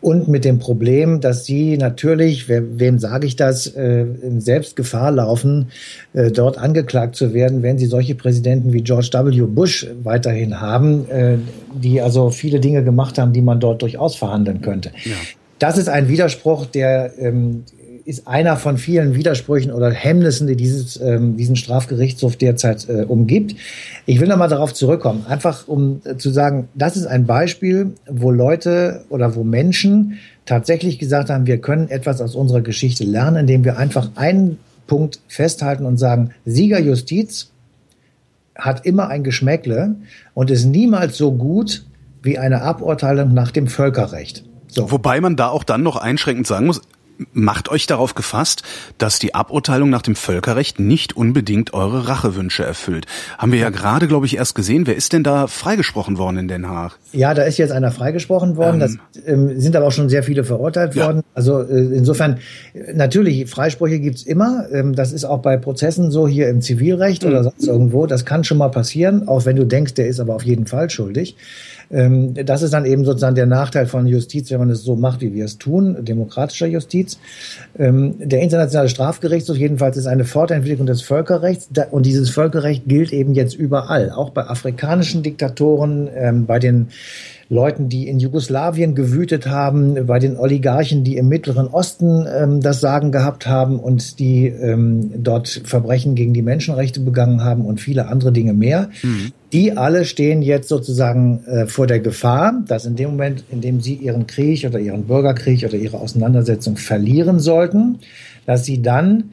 und 0.05 0.29
mit 0.29 0.45
dem 0.45 0.59
Problem, 0.59 1.23
dass 1.23 1.47
sie 1.47 1.79
natürlich, 1.79 2.47
wer, 2.47 2.79
wem 2.79 2.99
sage 2.99 3.27
ich 3.27 3.37
das, 3.37 3.67
äh, 3.69 4.05
selbst 4.37 4.77
Gefahr 4.77 5.11
laufen, 5.11 5.69
äh, 6.13 6.31
dort 6.31 6.59
angeklagt 6.59 7.17
zu 7.17 7.33
werden, 7.33 7.63
wenn 7.63 7.79
sie 7.79 7.87
solche 7.87 8.15
Präsidenten 8.15 8.75
wie 8.75 8.83
George 8.83 9.09
W. 9.11 9.47
Bush 9.47 9.87
weiterhin 10.03 10.61
haben, 10.61 11.09
äh, 11.09 11.39
die 11.75 12.03
also 12.03 12.29
viele 12.29 12.61
Dinge 12.61 12.85
gemacht 12.85 13.17
haben, 13.17 13.33
die 13.33 13.41
man 13.41 13.61
dort 13.61 13.81
durchaus 13.81 14.15
verhandeln 14.15 14.61
könnte. 14.61 14.91
Ja. 15.05 15.17
Das 15.59 15.79
ist 15.79 15.89
ein 15.89 16.07
Widerspruch, 16.07 16.67
der 16.67 17.13
ähm, 17.19 17.65
ist 18.05 18.27
einer 18.27 18.57
von 18.57 18.77
vielen 18.77 19.15
Widersprüchen 19.15 19.73
oder 19.73 19.91
Hemmnissen, 19.91 20.47
die 20.47 20.57
dieses, 20.57 21.01
ähm, 21.01 21.37
diesen 21.37 21.57
Strafgerichtshof 21.57 22.37
derzeit 22.37 22.89
äh, 22.89 23.05
umgibt. 23.05 23.57
Ich 24.05 24.21
will 24.21 24.29
nochmal 24.29 24.49
darauf 24.49 24.75
zurückkommen, 24.75 25.25
einfach 25.27 25.67
um 25.67 26.03
äh, 26.05 26.17
zu 26.17 26.31
sagen, 26.31 26.69
das 26.75 26.97
ist 26.97 27.07
ein 27.07 27.27
Beispiel, 27.27 27.95
wo 28.09 28.31
Leute 28.31 29.05
oder 29.09 29.35
wo 29.35 29.43
Menschen 29.43 30.19
tatsächlich 30.45 30.99
gesagt 30.99 31.31
haben, 31.31 31.47
wir 31.47 31.59
können 31.59 31.89
etwas 31.89 32.21
aus 32.21 32.35
unserer 32.35 32.61
Geschichte 32.61 33.05
lernen, 33.05 33.37
indem 33.37 33.65
wir 33.65 33.79
einfach 33.79 34.11
einen 34.17 34.59
Punkt 34.87 35.21
festhalten 35.29 35.87
und 35.87 35.97
sagen, 35.97 36.31
Siegerjustiz 36.45 37.51
hat 38.55 38.85
immer 38.85 39.09
ein 39.09 39.25
Geschmäckle 39.25 39.97
und 40.35 40.51
ist 40.51 40.67
niemals 40.67 41.17
so 41.17 41.33
gut 41.33 41.87
wie 42.23 42.39
eine 42.39 42.63
Aburteilung 42.63 43.33
nach 43.33 43.51
dem 43.51 43.67
Völkerrecht. 43.67 44.45
So. 44.69 44.91
Wobei 44.91 45.21
man 45.21 45.37
da 45.37 45.49
auch 45.49 45.65
dann 45.65 45.83
noch 45.83 45.97
einschränkend 45.97 46.47
sagen 46.47 46.67
muss, 46.67 46.83
macht 47.33 47.69
euch 47.69 47.87
darauf 47.87 48.15
gefasst, 48.15 48.63
dass 48.99 49.19
die 49.19 49.35
Aburteilung 49.35 49.91
nach 49.91 50.03
dem 50.03 50.17
Völkerrecht 50.17 50.81
nicht 50.81 51.17
unbedingt 51.17 51.75
eure 51.75 52.09
Rachewünsche 52.09 52.65
erfüllt. 52.65 53.07
Haben 53.39 53.53
wir 53.53 53.59
ja 53.59 53.71
gerade, 53.71 54.09
glaube 54.09 54.27
ich, 54.27 54.37
erst 54.37 54.55
gesehen. 54.55 54.87
Wer 54.87 54.97
ist 54.97 55.13
denn 55.13 55.23
da 55.23 55.47
freigesprochen 55.47 56.19
worden 56.19 56.39
in 56.39 56.49
Den 56.49 56.69
Haag? 56.69 56.99
Ja, 57.13 57.35
da 57.35 57.43
ist 57.43 57.59
jetzt 57.59 57.71
einer 57.71 57.91
freigesprochen 57.91 58.57
worden. 58.57 58.81
Ähm, 58.81 58.99
das 59.15 59.25
ähm, 59.27 59.61
sind 59.61 59.77
aber 59.77 59.87
auch 59.87 59.93
schon 59.93 60.09
sehr 60.09 60.23
viele 60.23 60.45
verurteilt 60.45 60.95
ja. 60.95 61.07
worden. 61.07 61.23
Also 61.35 61.61
äh, 61.61 61.97
insofern, 61.97 62.39
natürlich, 62.95 63.49
Freisprüche 63.49 64.01
gibt's 64.01 64.23
immer. 64.23 64.67
Ähm, 64.73 64.95
das 64.95 65.13
ist 65.13 65.25
auch 65.25 65.39
bei 65.39 65.57
Prozessen 65.57 66.11
so 66.11 66.27
hier 66.27 66.49
im 66.49 66.61
Zivilrecht 66.61 67.23
mhm. 67.23 67.29
oder 67.31 67.45
sonst 67.45 67.67
irgendwo. 67.67 68.07
Das 68.07 68.25
kann 68.25 68.45
schon 68.45 68.59
mal 68.59 68.71
passieren, 68.71 69.29
auch 69.29 69.45
wenn 69.45 69.57
du 69.57 69.65
denkst, 69.65 69.95
der 69.95 70.09
ist 70.09 70.21
aber 70.21 70.35
auf 70.35 70.45
jeden 70.45 70.67
Fall 70.67 70.91
schuldig. 70.91 71.37
Ähm, 71.91 72.35
das 72.35 72.63
ist 72.63 72.73
dann 72.73 72.85
eben 72.85 73.05
sozusagen 73.05 73.35
der 73.35 73.47
Nachteil 73.47 73.87
von 73.87 74.07
Justiz, 74.07 74.51
wenn 74.51 74.59
man 74.59 74.71
es 74.71 74.83
so 74.83 74.97
macht, 74.97 75.21
wie 75.21 75.35
wir 75.35 75.45
es 75.45 75.59
tun, 75.59 76.05
demokratischer 76.05 76.67
Justiz. 76.67 77.19
Ähm, 77.79 78.15
der 78.19 78.41
internationale 78.41 78.89
Strafgerichtshof 78.89 79.57
jedenfalls 79.57 79.97
ist 79.97 80.07
eine 80.07 80.25
Fortentwicklung 80.25 80.87
des 80.87 81.03
Völkerrechts 81.03 81.69
und 81.91 82.07
dieses 82.07 82.31
Völkerrecht 82.31 82.85
gilt 82.87 83.13
eben 83.13 83.35
jetzt 83.35 83.55
überall, 83.55 84.11
auch 84.11 84.31
bei 84.31 84.47
afrikanischen 84.47 85.23
Diktatoren, 85.23 86.09
ähm, 86.15 86.47
bei 86.47 86.59
den 86.59 86.89
Leuten, 87.55 87.89
die 87.89 88.09
in 88.09 88.19
Jugoslawien 88.19 88.95
gewütet 88.95 89.47
haben, 89.47 90.07
bei 90.07 90.19
den 90.19 90.37
Oligarchen, 90.37 91.05
die 91.05 91.17
im 91.17 91.29
Mittleren 91.29 91.69
Osten 91.69 92.27
ähm, 92.27 92.61
das 92.61 92.81
Sagen 92.81 93.13
gehabt 93.13 93.47
haben 93.47 93.79
und 93.79 94.19
die 94.19 94.49
ähm, 94.49 95.13
dort 95.23 95.49
Verbrechen 95.65 96.17
gegen 96.17 96.35
die 96.35 96.43
Menschenrechte 96.43 97.01
begangen 97.01 97.45
haben 97.45 97.65
und 97.65 97.81
viele 97.81 98.09
andere 98.09 98.33
Dinge 98.33 98.55
mehr. 98.55 98.91
Mhm. 99.03 99.33
Die 99.53 99.77
alle 99.77 100.05
stehen 100.05 100.43
jetzt 100.43 100.69
sozusagen 100.69 101.45
äh, 101.45 101.67
vor 101.67 101.87
der 101.87 102.01
Gefahr, 102.01 102.61
dass 102.67 102.87
in 102.87 102.97
dem 102.97 103.11
Moment, 103.11 103.45
in 103.51 103.61
dem 103.61 103.81
sie 103.81 103.95
ihren 103.95 104.27
Krieg 104.27 104.67
oder 104.67 104.81
ihren 104.81 105.05
Bürgerkrieg 105.05 105.65
oder 105.65 105.77
ihre 105.77 106.01
Auseinandersetzung 106.01 106.77
verlieren 106.77 107.39
sollten, 107.39 108.01
dass 108.47 108.65
sie 108.65 108.83
dann 108.83 109.31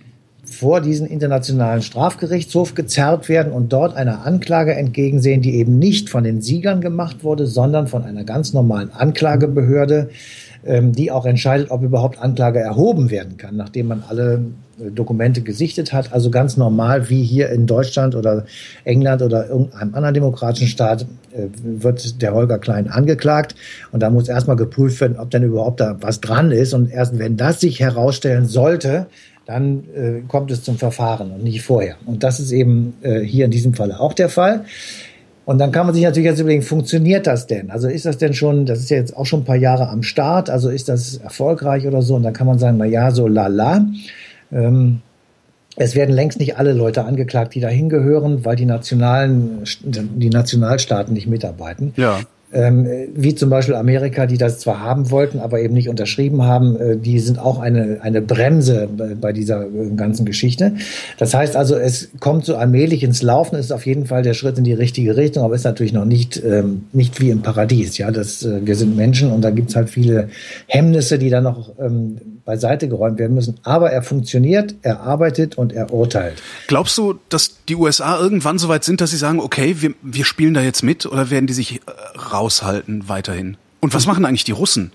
vor 0.61 0.79
diesen 0.79 1.07
internationalen 1.07 1.81
Strafgerichtshof 1.81 2.75
gezerrt 2.75 3.29
werden 3.29 3.51
und 3.51 3.73
dort 3.73 3.95
einer 3.95 4.27
Anklage 4.27 4.75
entgegensehen, 4.75 5.41
die 5.41 5.55
eben 5.55 5.79
nicht 5.79 6.07
von 6.07 6.23
den 6.23 6.39
Siegern 6.39 6.81
gemacht 6.81 7.23
wurde, 7.23 7.47
sondern 7.47 7.87
von 7.87 8.03
einer 8.03 8.23
ganz 8.25 8.53
normalen 8.53 8.91
Anklagebehörde, 8.93 10.11
ähm, 10.63 10.91
die 10.91 11.09
auch 11.09 11.25
entscheidet, 11.25 11.71
ob 11.71 11.81
überhaupt 11.81 12.21
Anklage 12.21 12.59
erhoben 12.59 13.09
werden 13.09 13.37
kann, 13.37 13.55
nachdem 13.55 13.87
man 13.87 14.03
alle 14.07 14.45
äh, 14.79 14.91
Dokumente 14.91 15.41
gesichtet 15.41 15.93
hat. 15.93 16.13
Also 16.13 16.29
ganz 16.29 16.57
normal 16.57 17.09
wie 17.09 17.23
hier 17.23 17.49
in 17.49 17.65
Deutschland 17.65 18.13
oder 18.13 18.45
England 18.83 19.23
oder 19.23 19.49
irgendeinem 19.49 19.95
anderen 19.95 20.13
demokratischen 20.13 20.67
Staat 20.67 21.07
äh, 21.31 21.47
wird 21.63 22.21
der 22.21 22.35
Holger 22.35 22.59
Klein 22.59 22.87
angeklagt 22.87 23.55
und 23.91 24.03
da 24.03 24.11
muss 24.11 24.29
erstmal 24.29 24.57
geprüft 24.57 25.01
werden, 25.01 25.17
ob 25.17 25.31
denn 25.31 25.41
überhaupt 25.41 25.79
da 25.79 25.97
was 26.01 26.21
dran 26.21 26.51
ist 26.51 26.75
und 26.75 26.91
erst 26.91 27.17
wenn 27.17 27.35
das 27.35 27.59
sich 27.59 27.79
herausstellen 27.79 28.45
sollte, 28.45 29.07
dann 29.45 29.83
äh, 29.95 30.21
kommt 30.27 30.51
es 30.51 30.63
zum 30.63 30.77
Verfahren 30.77 31.31
und 31.31 31.43
nicht 31.43 31.61
vorher. 31.61 31.95
Und 32.05 32.23
das 32.23 32.39
ist 32.39 32.51
eben 32.51 32.93
äh, 33.01 33.19
hier 33.21 33.45
in 33.45 33.51
diesem 33.51 33.73
Fall 33.73 33.91
auch 33.91 34.13
der 34.13 34.29
Fall. 34.29 34.65
Und 35.45 35.57
dann 35.57 35.71
kann 35.71 35.87
man 35.87 35.95
sich 35.95 36.03
natürlich 36.03 36.29
jetzt 36.29 36.39
überlegen, 36.39 36.61
funktioniert 36.61 37.25
das 37.27 37.47
denn? 37.47 37.71
Also 37.71 37.87
ist 37.87 38.05
das 38.05 38.17
denn 38.17 38.33
schon, 38.33 38.65
das 38.65 38.79
ist 38.79 38.89
ja 38.91 38.97
jetzt 38.97 39.17
auch 39.17 39.25
schon 39.25 39.41
ein 39.41 39.45
paar 39.45 39.55
Jahre 39.55 39.89
am 39.89 40.03
Start, 40.03 40.49
also 40.49 40.69
ist 40.69 40.87
das 40.87 41.17
erfolgreich 41.17 41.87
oder 41.87 42.01
so? 42.01 42.15
Und 42.15 42.23
dann 42.23 42.33
kann 42.33 42.47
man 42.47 42.59
sagen, 42.59 42.77
na 42.77 42.85
ja, 42.85 43.11
so 43.11 43.27
lala. 43.27 43.85
Ähm, 44.51 45.01
es 45.77 45.95
werden 45.95 46.13
längst 46.13 46.39
nicht 46.39 46.57
alle 46.57 46.73
Leute 46.73 47.05
angeklagt, 47.05 47.55
die 47.55 47.59
da 47.59 47.69
hingehören, 47.69 48.45
weil 48.45 48.55
die 48.55 48.65
nationalen, 48.65 49.63
die 49.83 50.29
Nationalstaaten 50.29 51.13
nicht 51.13 51.27
mitarbeiten. 51.27 51.93
Ja 51.95 52.19
ähm, 52.53 52.87
wie 53.13 53.35
zum 53.35 53.49
Beispiel 53.49 53.75
Amerika, 53.75 54.25
die 54.25 54.37
das 54.37 54.59
zwar 54.59 54.81
haben 54.81 55.09
wollten, 55.11 55.39
aber 55.39 55.59
eben 55.61 55.73
nicht 55.73 55.89
unterschrieben 55.89 56.43
haben, 56.43 56.75
äh, 56.75 56.97
die 56.97 57.19
sind 57.19 57.39
auch 57.39 57.59
eine, 57.59 57.99
eine 58.01 58.21
Bremse 58.21 58.89
bei 59.19 59.31
dieser 59.31 59.63
äh, 59.63 59.89
ganzen 59.95 60.25
Geschichte. 60.25 60.73
Das 61.17 61.33
heißt 61.33 61.55
also, 61.55 61.75
es 61.75 62.09
kommt 62.19 62.45
so 62.45 62.55
allmählich 62.55 63.03
ins 63.03 63.21
Laufen, 63.21 63.55
ist 63.55 63.71
auf 63.71 63.85
jeden 63.85 64.05
Fall 64.05 64.21
der 64.23 64.33
Schritt 64.33 64.57
in 64.57 64.63
die 64.63 64.73
richtige 64.73 65.15
Richtung, 65.15 65.43
aber 65.43 65.55
ist 65.55 65.63
natürlich 65.63 65.93
noch 65.93 66.05
nicht, 66.05 66.41
ähm, 66.43 66.85
nicht 66.91 67.21
wie 67.21 67.29
im 67.29 67.41
Paradies. 67.41 67.97
Ja, 67.97 68.11
das, 68.11 68.43
äh, 68.43 68.65
wir 68.65 68.75
sind 68.75 68.95
Menschen 68.95 69.31
und 69.31 69.41
da 69.41 69.51
gibt's 69.51 69.75
halt 69.75 69.89
viele 69.89 70.29
Hemmnisse, 70.67 71.17
die 71.17 71.29
dann 71.29 71.43
noch 71.43 71.71
ähm, 71.79 72.17
beiseite 72.51 72.89
geräumt 72.89 73.17
werden 73.17 73.33
müssen. 73.33 73.55
Aber 73.63 73.91
er 73.91 74.03
funktioniert, 74.03 74.75
er 74.81 74.99
arbeitet 74.99 75.57
und 75.57 75.71
er 75.71 75.93
urteilt. 75.93 76.43
Glaubst 76.67 76.97
du, 76.97 77.17
dass 77.29 77.63
die 77.69 77.77
USA 77.77 78.19
irgendwann 78.19 78.59
so 78.59 78.67
weit 78.67 78.83
sind, 78.83 78.99
dass 78.99 79.11
sie 79.11 79.17
sagen, 79.17 79.39
okay, 79.39 79.77
wir, 79.79 79.93
wir 80.01 80.25
spielen 80.25 80.53
da 80.53 80.61
jetzt 80.61 80.83
mit 80.83 81.05
oder 81.05 81.29
werden 81.29 81.47
die 81.47 81.53
sich 81.53 81.75
äh, 81.75 82.17
raushalten 82.19 83.07
weiterhin? 83.07 83.55
Und 83.79 83.93
was 83.93 84.05
machen 84.05 84.25
eigentlich 84.25 84.43
die 84.43 84.51
Russen? 84.51 84.91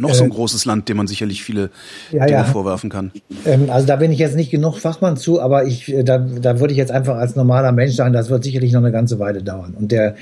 Noch 0.00 0.14
so 0.14 0.24
ein 0.24 0.30
äh, 0.30 0.34
großes 0.34 0.64
Land, 0.64 0.88
dem 0.88 0.96
man 0.96 1.06
sicherlich 1.06 1.42
viele 1.42 1.70
ja, 2.10 2.26
Dinge 2.26 2.38
ja. 2.40 2.44
vorwerfen 2.44 2.90
kann. 2.90 3.12
Ähm, 3.44 3.70
also 3.70 3.86
da 3.86 3.96
bin 3.96 4.12
ich 4.12 4.18
jetzt 4.18 4.36
nicht 4.36 4.50
genug 4.50 4.78
Fachmann 4.78 5.16
zu, 5.16 5.40
aber 5.40 5.66
ich, 5.66 5.92
äh, 5.92 6.02
da, 6.02 6.18
da 6.18 6.58
würde 6.58 6.72
ich 6.72 6.78
jetzt 6.78 6.90
einfach 6.90 7.16
als 7.16 7.36
normaler 7.36 7.72
Mensch 7.72 7.94
sagen, 7.94 8.12
das 8.12 8.30
wird 8.30 8.44
sicherlich 8.44 8.72
noch 8.72 8.80
eine 8.80 8.92
ganze 8.92 9.18
Weile 9.18 9.42
dauern. 9.42 9.74
Und 9.78 9.92
der 9.92 10.16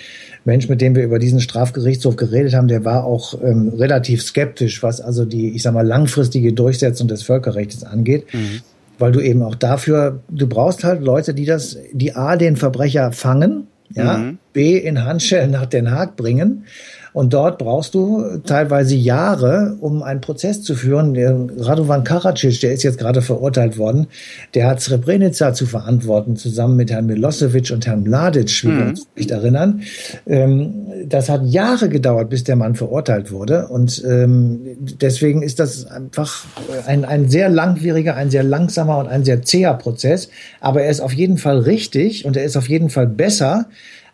Mensch, 0.45 0.69
mit 0.69 0.81
dem 0.81 0.97
wir 0.97 1.05
über 1.05 1.19
diesen 1.19 1.41
Strafgerichtshof 1.41 2.17
geredet 2.17 2.55
haben, 2.55 2.69
der 2.69 2.85
war 2.85 3.05
auch 3.05 3.41
ähm, 3.43 3.73
relativ 3.77 4.23
skeptisch, 4.23 4.83
was 4.83 5.01
also 5.01 5.25
die, 5.25 5.55
ich 5.55 5.63
sag 5.63 5.75
mal, 5.75 5.87
langfristige 5.87 6.53
Durchsetzung 6.53 7.07
des 7.09 7.23
Völkerrechts 7.23 7.85
angeht. 7.85 8.27
Mhm. 8.33 8.61
Weil 8.99 9.13
du 9.13 9.21
eben 9.21 9.43
auch 9.43 9.55
dafür, 9.55 10.21
du 10.29 10.49
brauchst 10.49 10.83
halt 10.83 11.03
Leute, 11.03 11.33
die 11.33 11.45
das, 11.45 11.79
die 11.93 12.17
A, 12.17 12.37
den 12.37 12.57
Verbrecher 12.57 13.13
fangen, 13.13 13.69
ja, 13.95 14.19
mhm. 14.19 14.39
B, 14.53 14.77
in 14.77 15.05
Handschellen 15.05 15.51
nach 15.51 15.67
Den 15.67 15.91
Haag 15.91 16.17
bringen 16.17 16.65
und 17.13 17.33
dort 17.33 17.59
brauchst 17.59 17.95
du 17.95 18.39
teilweise 18.45 18.95
Jahre, 18.95 19.77
um 19.81 20.03
einen 20.03 20.21
Prozess 20.21 20.63
zu 20.63 20.75
führen. 20.75 21.15
Der 21.15 21.37
Radovan 21.59 22.05
Karadzic, 22.05 22.61
der 22.61 22.73
ist 22.73 22.83
jetzt 22.83 22.99
gerade 22.99 23.23
verurteilt 23.23 23.79
worden, 23.79 24.07
der 24.55 24.69
hat 24.69 24.81
Srebrenica 24.81 25.53
zu 25.53 25.67
verantworten, 25.67 26.37
zusammen 26.37 26.77
mit 26.77 26.91
Herrn 26.91 27.07
Milosevic 27.07 27.71
und 27.71 27.87
Herrn 27.87 28.03
Mladic, 28.03 28.63
wie 28.65 28.69
mhm. 28.69 28.79
wir 28.79 28.87
uns 28.87 29.07
nicht 29.17 29.31
erinnern. 29.31 29.83
Ähm, 30.27 30.75
das 31.07 31.29
hat 31.29 31.45
Jahre 31.47 31.89
gedauert, 31.89 32.31
bis 32.31 32.45
der 32.45 32.57
Mann 32.57 32.75
verurteilt 32.75 33.31
wurde. 33.31 33.69
Und 33.69 34.03
ähm, 34.07 34.61
deswegen 34.79 35.43
ist 35.43 35.59
das 35.59 35.87
einfach 35.87 36.45
ein, 36.87 37.05
ein 37.05 37.29
sehr 37.29 37.49
langwieriger, 37.49 38.15
ein 38.17 38.31
sehr 38.31 38.43
langsamer 38.43 38.99
und 38.99 39.09
ein 39.09 39.25
sehr 39.25 39.43
zäher 39.43 39.75
Prozess. 39.75 40.29
Aber 40.61 40.83
er 40.83 40.91
ist 40.91 41.01
auf 41.01 41.13
jeden 41.13 41.39
Fall 41.39 41.59
richtig 41.59 42.25
und 42.25 42.37
er 42.37 42.45
ist 42.45 42.57
auf 42.57 42.69
jeden 42.69 42.91
Fall 42.91 43.07
besser, 43.07 43.67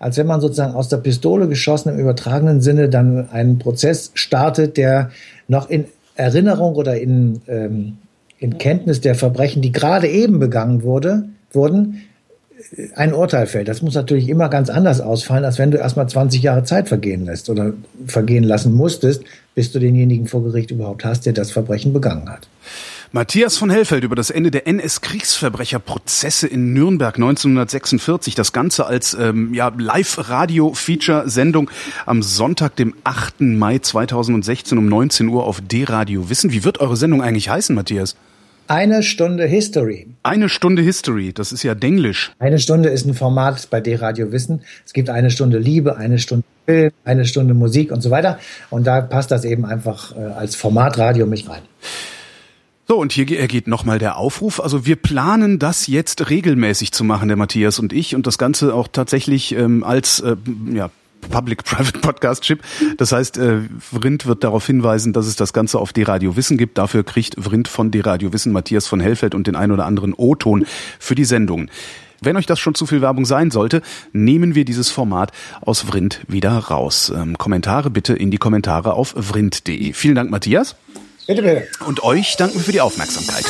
als 0.04 0.18
wenn 0.18 0.26
man 0.26 0.42
sozusagen 0.42 0.74
aus 0.74 0.90
der 0.90 0.98
Pistole 0.98 1.48
geschossen 1.48 1.88
im 1.88 1.98
übertragenen 1.98 2.60
Sinne 2.60 2.90
dann 2.90 3.30
einen 3.30 3.58
Prozess 3.58 4.10
startet, 4.12 4.76
der 4.76 5.08
noch 5.48 5.70
in 5.70 5.86
Erinnerung 6.14 6.74
oder 6.74 7.00
in, 7.00 7.40
ähm, 7.48 7.96
in 8.38 8.58
Kenntnis 8.58 9.00
der 9.00 9.14
Verbrechen, 9.14 9.62
die 9.62 9.72
gerade 9.72 10.06
eben 10.06 10.40
begangen 10.40 10.82
wurde, 10.82 11.30
wurden, 11.52 12.02
äh, 12.76 12.88
ein 12.94 13.14
Urteil 13.14 13.46
fällt. 13.46 13.66
Das 13.66 13.80
muss 13.80 13.94
natürlich 13.94 14.28
immer 14.28 14.50
ganz 14.50 14.68
anders 14.68 15.00
ausfallen, 15.00 15.46
als 15.46 15.58
wenn 15.58 15.70
du 15.70 15.78
erstmal 15.78 16.06
20 16.06 16.42
Jahre 16.42 16.64
Zeit 16.64 16.88
vergehen 16.88 17.24
lässt 17.24 17.48
oder 17.48 17.72
vergehen 18.06 18.44
lassen 18.44 18.74
musstest, 18.74 19.24
bis 19.54 19.72
du 19.72 19.78
denjenigen 19.78 20.26
vor 20.26 20.44
Gericht 20.44 20.70
überhaupt 20.70 21.06
hast, 21.06 21.24
der 21.24 21.32
das 21.32 21.50
Verbrechen 21.50 21.94
begangen 21.94 22.28
hat. 22.28 22.46
Matthias 23.14 23.56
von 23.56 23.70
Hellfeld 23.70 24.02
über 24.02 24.16
das 24.16 24.30
Ende 24.30 24.50
der 24.50 24.66
NS-Kriegsverbrecherprozesse 24.66 26.48
in 26.48 26.72
Nürnberg 26.72 27.14
1946. 27.14 28.34
Das 28.34 28.52
Ganze 28.52 28.86
als 28.86 29.14
ähm, 29.14 29.54
ja, 29.54 29.68
Live-Radio-Feature-Sendung 29.68 31.70
am 32.06 32.24
Sonntag, 32.24 32.74
dem 32.74 32.92
8. 33.04 33.42
Mai 33.42 33.78
2016 33.78 34.76
um 34.76 34.88
19 34.88 35.28
Uhr 35.28 35.44
auf 35.44 35.60
D-Radio 35.60 36.28
Wissen. 36.28 36.50
Wie 36.50 36.64
wird 36.64 36.80
eure 36.80 36.96
Sendung 36.96 37.22
eigentlich 37.22 37.48
heißen, 37.48 37.76
Matthias? 37.76 38.16
Eine 38.66 39.04
Stunde 39.04 39.46
History. 39.46 40.08
Eine 40.24 40.48
Stunde 40.48 40.82
History, 40.82 41.32
das 41.32 41.52
ist 41.52 41.62
ja 41.62 41.76
Denglisch. 41.76 42.32
Eine 42.40 42.58
Stunde 42.58 42.88
ist 42.88 43.06
ein 43.06 43.14
Format 43.14 43.70
bei 43.70 43.80
D-Radio 43.80 44.32
Wissen. 44.32 44.62
Es 44.84 44.92
gibt 44.92 45.08
eine 45.08 45.30
Stunde 45.30 45.58
Liebe, 45.58 45.98
eine 45.98 46.18
Stunde 46.18 46.42
Film, 46.66 46.90
eine 47.04 47.26
Stunde 47.26 47.54
Musik 47.54 47.92
und 47.92 48.00
so 48.00 48.10
weiter. 48.10 48.40
Und 48.70 48.88
da 48.88 49.02
passt 49.02 49.30
das 49.30 49.44
eben 49.44 49.64
einfach 49.64 50.16
äh, 50.16 50.18
als 50.18 50.56
Formatradio 50.56 51.26
mit 51.26 51.48
rein. 51.48 51.62
So, 52.86 52.98
und 52.98 53.12
hier 53.12 53.24
geht 53.24 53.66
nochmal 53.66 53.98
der 53.98 54.18
Aufruf. 54.18 54.60
Also 54.60 54.84
wir 54.84 54.96
planen 54.96 55.58
das 55.58 55.86
jetzt 55.86 56.28
regelmäßig 56.28 56.92
zu 56.92 57.02
machen, 57.02 57.28
der 57.28 57.36
Matthias 57.38 57.78
und 57.78 57.94
ich, 57.94 58.14
und 58.14 58.26
das 58.26 58.36
Ganze 58.36 58.74
auch 58.74 58.88
tatsächlich 58.88 59.54
ähm, 59.56 59.82
als 59.82 60.20
äh, 60.20 60.36
ja, 60.70 60.90
Public-Private 61.30 61.98
Podcast 62.00 62.42
Chip. 62.42 62.62
Das 62.98 63.12
heißt, 63.12 63.38
äh, 63.38 63.60
Vrindt 63.78 64.26
wird 64.26 64.44
darauf 64.44 64.66
hinweisen, 64.66 65.14
dass 65.14 65.26
es 65.26 65.36
das 65.36 65.54
Ganze 65.54 65.78
auf 65.78 65.94
D-Radio 65.94 66.36
Wissen 66.36 66.58
gibt. 66.58 66.76
Dafür 66.76 67.04
kriegt 67.04 67.36
Vrindt 67.42 67.68
von 67.68 67.90
D-Radio 67.90 68.34
Wissen 68.34 68.52
Matthias 68.52 68.86
von 68.86 69.00
Hellfeld 69.00 69.34
und 69.34 69.46
den 69.46 69.56
ein 69.56 69.72
oder 69.72 69.86
anderen 69.86 70.12
O-Ton 70.12 70.66
für 70.98 71.14
die 71.14 71.24
Sendungen. 71.24 71.70
Wenn 72.20 72.36
euch 72.36 72.46
das 72.46 72.60
schon 72.60 72.74
zu 72.74 72.84
viel 72.84 73.00
Werbung 73.00 73.24
sein 73.24 73.50
sollte, 73.50 73.80
nehmen 74.12 74.54
wir 74.54 74.66
dieses 74.66 74.90
Format 74.90 75.32
aus 75.62 75.80
Vrindt 75.80 76.20
wieder 76.28 76.52
raus. 76.52 77.12
Ähm, 77.14 77.38
Kommentare 77.38 77.88
bitte 77.88 78.14
in 78.14 78.30
die 78.30 78.38
Kommentare 78.38 78.92
auf 78.92 79.14
vrindt.de. 79.16 79.94
Vielen 79.94 80.14
Dank, 80.14 80.30
Matthias. 80.30 80.76
Bitte, 81.26 81.42
bitte. 81.42 81.68
Und 81.86 82.02
euch 82.02 82.36
danken 82.36 82.56
wir 82.56 82.64
für 82.64 82.72
die 82.72 82.80
Aufmerksamkeit. 82.80 83.44